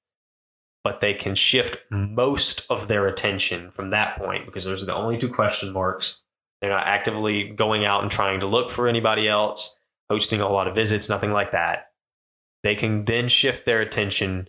But 0.82 1.00
they 1.00 1.14
can 1.14 1.34
shift 1.34 1.80
most 1.90 2.66
of 2.70 2.88
their 2.88 3.06
attention 3.06 3.70
from 3.70 3.90
that 3.90 4.18
point 4.18 4.44
because 4.44 4.64
those 4.64 4.82
are 4.82 4.86
the 4.86 4.94
only 4.94 5.16
two 5.16 5.30
question 5.30 5.72
marks. 5.72 6.22
They're 6.60 6.70
not 6.70 6.86
actively 6.86 7.50
going 7.50 7.84
out 7.84 8.02
and 8.02 8.10
trying 8.10 8.40
to 8.40 8.46
look 8.46 8.70
for 8.70 8.88
anybody 8.88 9.28
else, 9.28 9.78
hosting 10.10 10.40
a 10.40 10.48
lot 10.48 10.66
of 10.66 10.74
visits, 10.74 11.08
nothing 11.08 11.32
like 11.32 11.52
that. 11.52 11.90
They 12.62 12.74
can 12.74 13.04
then 13.04 13.28
shift 13.28 13.66
their 13.66 13.80
attention, 13.80 14.48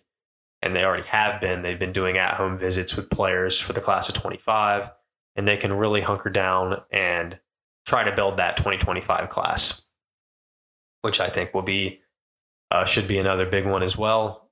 and 0.65 0.75
they 0.75 0.84
already 0.84 1.08
have 1.08 1.39
been. 1.39 1.62
They've 1.62 1.80
been 1.80 1.93
doing 1.93 2.17
at 2.17 2.34
home 2.34 2.58
visits 2.58 2.95
with 2.95 3.12
players 3.12 3.60
for 3.60 3.71
the 3.71 3.80
class 3.80 4.10
of 4.10 4.15
25, 4.15 4.89
and 5.36 5.47
they 5.47 5.58
can 5.58 5.71
really 5.71 6.01
hunker 6.01 6.32
down 6.32 6.82
and 6.91 7.39
try 7.86 8.04
to 8.04 8.15
build 8.15 8.38
that 8.38 8.58
2025 8.58 9.30
class, 9.30 9.86
which 11.04 11.19
I 11.19 11.30
think 11.30 11.54
will 11.54 11.62
be 11.62 12.01
uh, 12.71 12.84
should 12.84 13.08
be 13.08 13.19
another 13.19 13.45
big 13.45 13.67
one 13.67 13.84
as 13.84 13.95
well. 13.95 14.49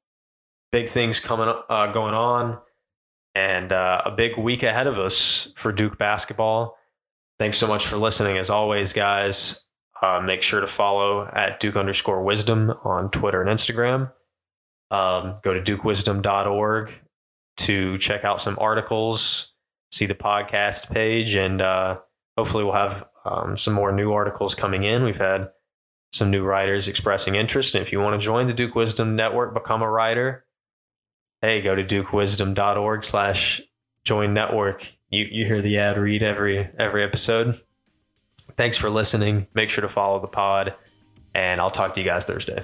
Big 0.71 0.88
things 0.88 1.19
coming 1.19 1.52
uh, 1.67 1.88
going 1.88 2.13
on, 2.13 2.60
and 3.34 3.71
uh, 3.73 4.04
a 4.06 4.12
big 4.12 4.38
week 4.38 4.62
ahead 4.62 4.86
of 4.86 4.99
us 4.99 5.52
for 5.56 5.71
Duke 5.71 5.97
basketball. 5.97 6.78
Thanks 7.39 7.58
so 7.58 7.67
much 7.67 7.88
for 7.88 7.97
listening, 7.97 8.38
as 8.38 8.52
always, 8.52 8.93
guys. 8.93 9.65
Uh, 9.99 10.19
make 10.19 10.43
sure 10.43 10.62
to 10.62 10.67
follow 10.67 11.28
at 11.34 11.60
Duke 11.60 11.76
underscore 11.76 12.21
wisdom 12.21 12.71
on 12.84 13.10
Twitter 13.10 13.41
and 13.41 13.49
Instagram. 13.49 14.12
Um, 14.93 15.39
go 15.41 15.53
to 15.53 15.60
dukewisdom.org 15.60 16.91
to 17.58 17.97
check 17.97 18.23
out 18.23 18.39
some 18.39 18.58
articles, 18.60 19.53
see 19.91 20.06
the 20.06 20.13
podcast 20.13 20.91
page, 20.91 21.36
and 21.36 21.62
uh, 21.62 21.99
hopefully 22.38 22.63
we'll 22.63 22.73
have 22.73 23.03
um, 23.25 23.58
some 23.58 23.73
more 23.73 23.91
new 23.91 24.13
articles 24.13 24.53
coming 24.53 24.84
in. 24.84 25.03
We've 25.03 25.17
had 25.17 25.49
some 26.12 26.29
new 26.29 26.43
writers 26.43 26.88
expressing 26.88 27.34
interest. 27.34 27.73
And 27.73 27.82
if 27.82 27.91
you 27.91 27.99
want 27.99 28.19
to 28.19 28.23
join 28.23 28.45
the 28.45 28.53
Duke 28.53 28.75
Wisdom 28.75 29.15
Network, 29.15 29.56
become 29.56 29.82
a 29.82 29.89
writer, 29.89 30.45
hey, 31.41 31.62
go 31.62 31.73
to 31.73 31.84
dukewisdom.org 31.84 33.03
slash 33.03 33.62
join 34.03 34.34
network. 34.36 34.93
You, 35.10 35.25
you 35.25 35.45
hear 35.45 35.62
the 35.62 35.79
ad 35.79 35.97
read 35.97 36.21
every 36.21 36.69
every 36.77 37.03
episode. 37.03 37.60
Thanks 38.58 38.77
for 38.77 38.91
listening. 38.91 39.47
Make 39.56 39.71
sure 39.71 39.82
to 39.82 39.89
follow 39.89 40.19
the 40.19 40.27
pod, 40.27 40.75
and 41.34 41.60
I'll 41.60 41.71
talk 41.71 41.95
to 41.95 41.99
you 41.99 42.06
guys 42.06 42.25
Thursday. 42.25 42.63